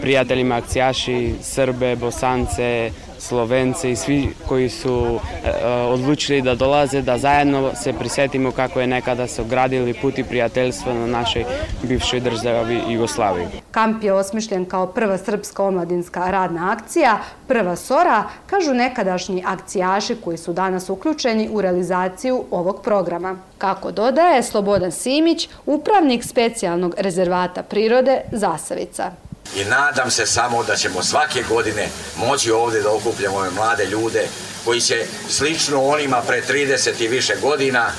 prijateljima 0.00 0.56
akcijaši, 0.56 1.34
Srbe, 1.42 1.96
Bosance, 1.96 2.90
Slovence 3.18 3.90
i 3.90 3.96
svi 3.96 4.28
koji 4.48 4.68
su 4.68 5.20
e, 5.44 5.66
odlučili 5.66 6.42
da 6.42 6.54
dolaze, 6.54 7.02
da 7.02 7.18
zajedno 7.18 7.74
se 7.74 7.92
prisetimo 7.92 8.50
kako 8.50 8.80
je 8.80 8.86
nekada 8.86 9.26
se 9.26 9.42
ogradili 9.42 9.94
puti 9.94 10.24
prijateljstva 10.24 10.94
na 10.94 11.06
našoj 11.06 11.44
bivšoj 11.82 12.20
državi 12.20 12.80
Jugoslaviji. 12.88 13.46
Kamp 13.70 14.02
je 14.02 14.12
osmišljen 14.12 14.64
kao 14.64 14.86
prva 14.86 15.18
srpska 15.18 15.64
omladinska 15.64 16.30
radna 16.30 16.72
akcija, 16.72 17.18
prva 17.48 17.76
SORA, 17.76 18.24
kažu 18.46 18.74
nekadašnji 18.74 19.44
akcijaši 19.46 20.16
koji 20.24 20.38
su 20.38 20.52
danas 20.52 20.90
uključeni 20.90 21.48
u 21.52 21.60
realizaciju 21.60 22.44
ovog 22.50 22.82
programa. 22.82 23.36
Kako 23.58 23.90
dodaje 23.92 24.42
Slobodan 24.42 24.92
Simić, 24.92 25.48
upravnik 25.66 26.24
specijalnog 26.24 26.94
rezervata 26.98 27.62
prirode 27.62 28.20
Zasavica 28.32 29.27
i 29.56 29.64
nadam 29.64 30.10
se 30.10 30.26
samo 30.26 30.64
da 30.64 30.76
ćemo 30.76 31.02
svake 31.02 31.42
godine 31.48 31.88
moći 32.16 32.50
ovde 32.50 32.80
da 32.80 32.92
okupljamo 32.92 33.36
ove 33.36 33.50
mlade 33.50 33.86
ljude 33.86 34.28
koji 34.64 34.80
će 34.80 35.06
slično 35.28 35.84
onima 35.84 36.22
pre 36.26 36.42
30 36.48 37.02
i 37.02 37.08
više 37.08 37.36
godina 37.42 37.92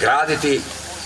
graditi 0.00 0.60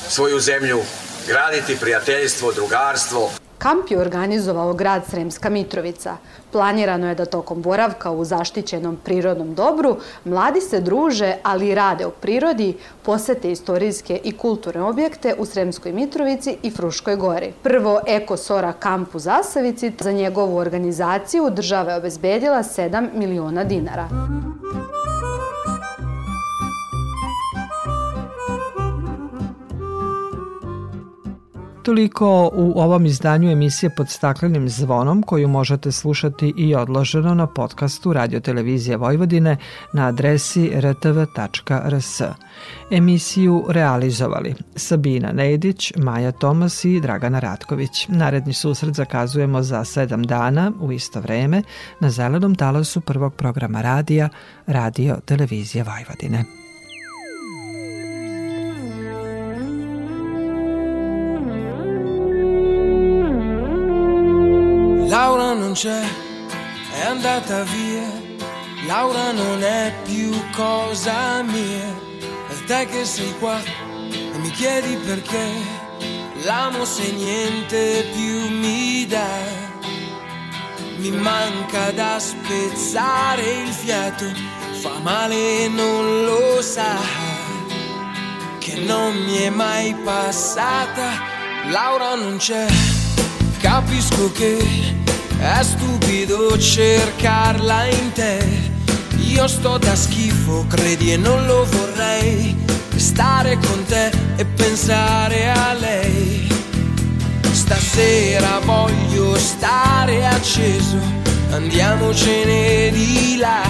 svoju 0.09 0.41
zemlju, 0.41 0.83
graditi 1.27 1.77
prijateljstvo, 1.77 2.53
drugarstvo, 2.53 3.31
Kamp 3.59 3.91
je 3.91 4.01
organizovao 4.01 4.73
grad 4.75 5.07
Sremska 5.07 5.51
Mitrovica. 5.51 6.17
Planirano 6.53 7.09
je 7.09 7.15
da 7.15 7.25
tokom 7.25 7.63
boravka 7.63 8.11
u 8.11 8.25
zaštićenom 8.25 8.97
prirodnom 9.05 9.55
dobru 9.55 9.97
mladi 10.25 10.61
se 10.61 10.81
druže, 10.81 11.35
ali 11.43 11.69
i 11.69 11.75
rade 11.75 12.07
u 12.07 12.11
prirodi, 12.11 12.77
posete 13.03 13.53
istorijske 13.53 14.21
i 14.25 14.33
kulturne 14.33 14.83
objekte 14.83 15.35
u 15.39 15.47
Sremskoj 15.47 15.93
Mitrovici 15.93 16.57
i 16.63 16.71
Fruškoj 16.71 17.17
gori. 17.17 17.53
Prvo 17.63 18.01
Eko 18.07 18.37
Sora 18.37 18.73
kamp 18.73 19.15
u 19.15 19.19
Zasavici 19.19 19.93
za 20.01 20.13
njegovu 20.13 20.57
organizaciju 20.57 21.51
država 21.51 21.93
je 21.93 21.99
obezbedila 21.99 22.59
7 22.59 23.09
miliona 23.15 23.65
dinara. 23.65 24.09
Toliko 31.89 32.51
u 32.53 32.80
ovom 32.80 33.07
izdanju 33.07 33.51
emisije 33.51 33.91
pod 33.97 34.09
staklenim 34.09 34.68
zvonom 34.68 35.22
koju 35.22 35.49
možete 35.49 35.93
slušati 35.93 36.55
i 36.57 36.74
odloženo 36.74 37.34
na 37.34 37.47
podcastu 37.47 38.12
Radio 38.12 38.41
Televizije 38.41 38.97
Vojvodine 38.97 39.57
na 39.93 40.07
adresi 40.07 40.70
rtv.rs. 40.74 42.20
Emisiju 42.91 43.64
realizovali 43.68 44.55
Sabina 44.76 45.32
Nedić, 45.32 45.93
Maja 45.97 46.32
Tomas 46.32 46.84
i 46.84 47.01
Dragana 47.01 47.39
Ratković. 47.39 48.09
Naredni 48.09 48.53
susret 48.53 48.95
zakazujemo 48.95 49.62
za 49.62 49.84
sedam 49.84 50.22
dana 50.22 50.72
u 50.80 50.93
isto 50.93 51.20
vreme 51.20 51.62
na 52.01 52.11
zelenom 52.11 52.55
talasu 52.55 53.01
prvog 53.01 53.34
programa 53.34 53.82
radija 53.82 54.28
Radio 54.66 55.16
Televizije 55.24 55.84
Vojvodine. 55.84 56.58
C'è, 65.81 66.03
è 66.93 67.03
andata 67.03 67.62
via. 67.62 68.11
Laura 68.89 69.31
non 69.31 69.62
è 69.62 69.95
più 70.03 70.29
cosa 70.51 71.41
mia. 71.43 71.87
E 72.49 72.64
te 72.66 72.85
che 72.87 73.05
sei 73.05 73.33
qua 73.39 73.61
e 73.62 74.39
mi 74.39 74.51
chiedi 74.51 74.97
perché 74.97 75.47
l'amo 76.43 76.85
se 76.85 77.12
niente 77.12 78.11
più 78.12 78.49
mi 78.49 79.07
dà. 79.07 79.39
Mi 80.97 81.12
manca 81.12 81.93
da 81.93 82.18
spezzare 82.18 83.43
il 83.62 83.72
fiato, 83.72 84.24
fa 84.81 84.99
male 85.01 85.62
e 85.62 85.68
non 85.68 86.24
lo 86.24 86.61
sa. 86.61 86.97
Che 88.59 88.74
non 88.81 89.14
mi 89.14 89.37
è 89.43 89.51
mai 89.51 89.95
passata, 89.95 91.09
Laura 91.70 92.16
non 92.16 92.37
c'è, 92.39 92.66
capisco 93.61 94.33
che 94.33 94.88
è 95.39 95.62
stupido 95.62 96.59
cercarla 96.59 97.86
in 97.86 98.12
te. 98.12 98.47
Io 99.18 99.47
sto 99.47 99.78
da 99.78 99.95
schifo, 99.95 100.66
credi 100.68 101.12
e 101.12 101.16
non 101.16 101.47
lo 101.47 101.64
vorrei. 101.64 102.57
Stare 102.97 103.57
con 103.59 103.84
te 103.84 104.11
e 104.36 104.45
pensare 104.45 105.51
a 105.51 105.72
lei. 105.74 106.49
Stasera 107.53 108.61
voglio 108.64 109.36
stare 109.36 110.26
acceso, 110.26 110.99
andiamocene 111.51 112.91
di 112.91 113.36
là. 113.39 113.62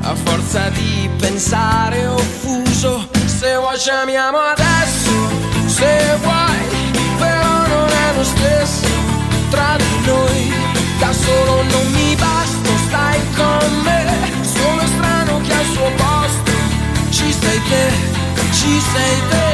A 0.00 0.14
forza 0.14 0.70
di 0.70 1.08
pensare 1.18 2.06
offuso, 2.06 3.08
se 3.26 3.56
vuoi 3.56 3.78
ci 3.78 3.90
amiamo 3.90 4.38
adesso, 4.38 5.10
se 5.66 6.16
vuoi, 6.22 7.16
però 7.18 7.66
non 7.66 7.88
è 7.88 8.16
lo 8.16 8.24
stesso 8.24 8.88
tra 9.50 9.76
noi. 10.08 10.52
Da 10.98 11.12
solo 11.12 11.62
non 11.72 11.86
mi 11.92 12.14
basta, 12.16 12.70
stai 12.86 13.20
con 13.36 13.70
me. 13.86 14.00
Sono 14.56 14.82
strano 14.94 15.40
che 15.46 15.52
al 15.52 15.66
suo 15.74 15.90
posto 16.02 16.52
Ci 17.10 17.32
sei 17.40 17.60
te, 17.70 17.86
ci 18.58 18.74
sei 18.92 19.16
te. 19.30 19.46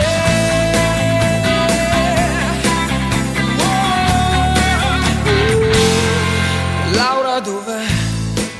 Laura 7.00 7.40
dov'è? 7.40 7.86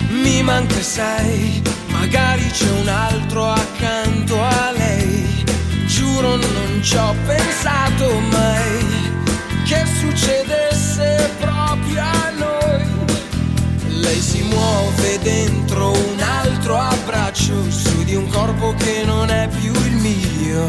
Mi 0.09 0.42
manca 0.42 0.80
sei 0.80 1.62
Magari 1.88 2.47
c'è 2.51 2.70
un 2.82 2.88
altro 2.88 3.51
accanto 3.51 4.42
a 4.42 4.72
lei. 4.72 5.45
Giuro 5.86 6.36
non 6.36 6.80
ci 6.82 6.97
ho 6.97 7.14
pensato 7.24 8.18
mai. 8.30 9.12
Che 9.64 9.82
succedesse 10.01 10.64
muove 14.55 15.19
dentro 15.21 15.91
un 15.91 16.21
altro 16.21 16.77
abbraccio 16.79 17.71
Su 17.71 18.05
di 18.05 18.15
un 18.15 18.29
corpo 18.29 18.75
che 18.79 19.03
non 19.05 19.31
è 19.31 19.49
più 19.49 19.73
il 19.73 19.97
mio. 19.97 20.67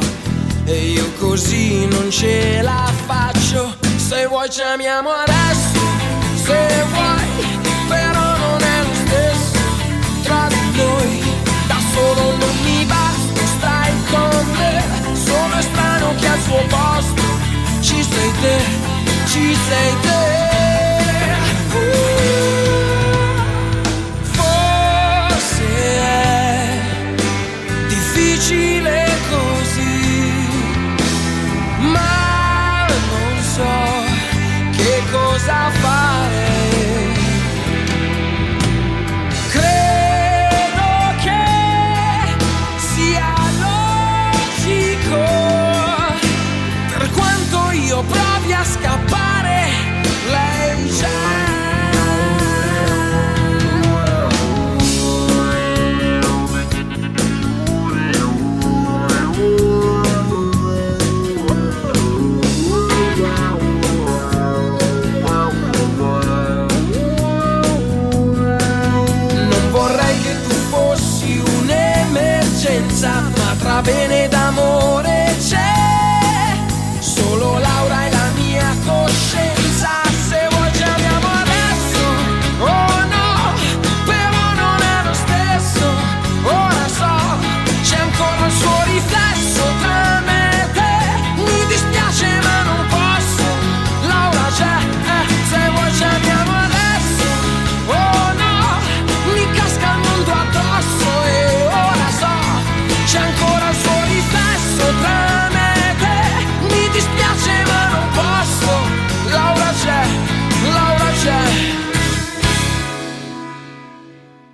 E 0.66 0.92
io 0.92 1.12
così 1.20 1.86
non 1.88 2.10
ce 2.10 2.62
la 2.62 2.92
faccio. 3.06 3.76
Se 3.98 4.26
vuoi 4.28 4.50
ci 4.50 4.62
amiamo 4.62 5.10
adesso 5.10 5.80
Se 6.44 6.86
vuoi 6.94 7.60
però 7.88 8.38
non 8.38 8.62
è 8.62 8.82
lo 8.84 8.94
stesso. 9.06 9.60
Tra 10.24 10.48
di 10.48 10.78
noi 10.78 11.22
Da 11.68 11.78
solo 11.94 12.36
non 12.38 12.56
mi 12.64 12.86
basta, 12.86 13.42
stai 13.58 13.94
con 14.10 14.46
me. 14.58 14.84
Sono 15.14 15.62
strano 15.62 16.16
che 16.16 16.28
al 16.28 16.42
suo 16.42 16.64
posto 16.68 17.24
ci 17.82 18.04
sei 18.04 18.32
te, 18.42 18.58
ci 19.26 19.56
sei 19.68 19.94
te 20.02 20.35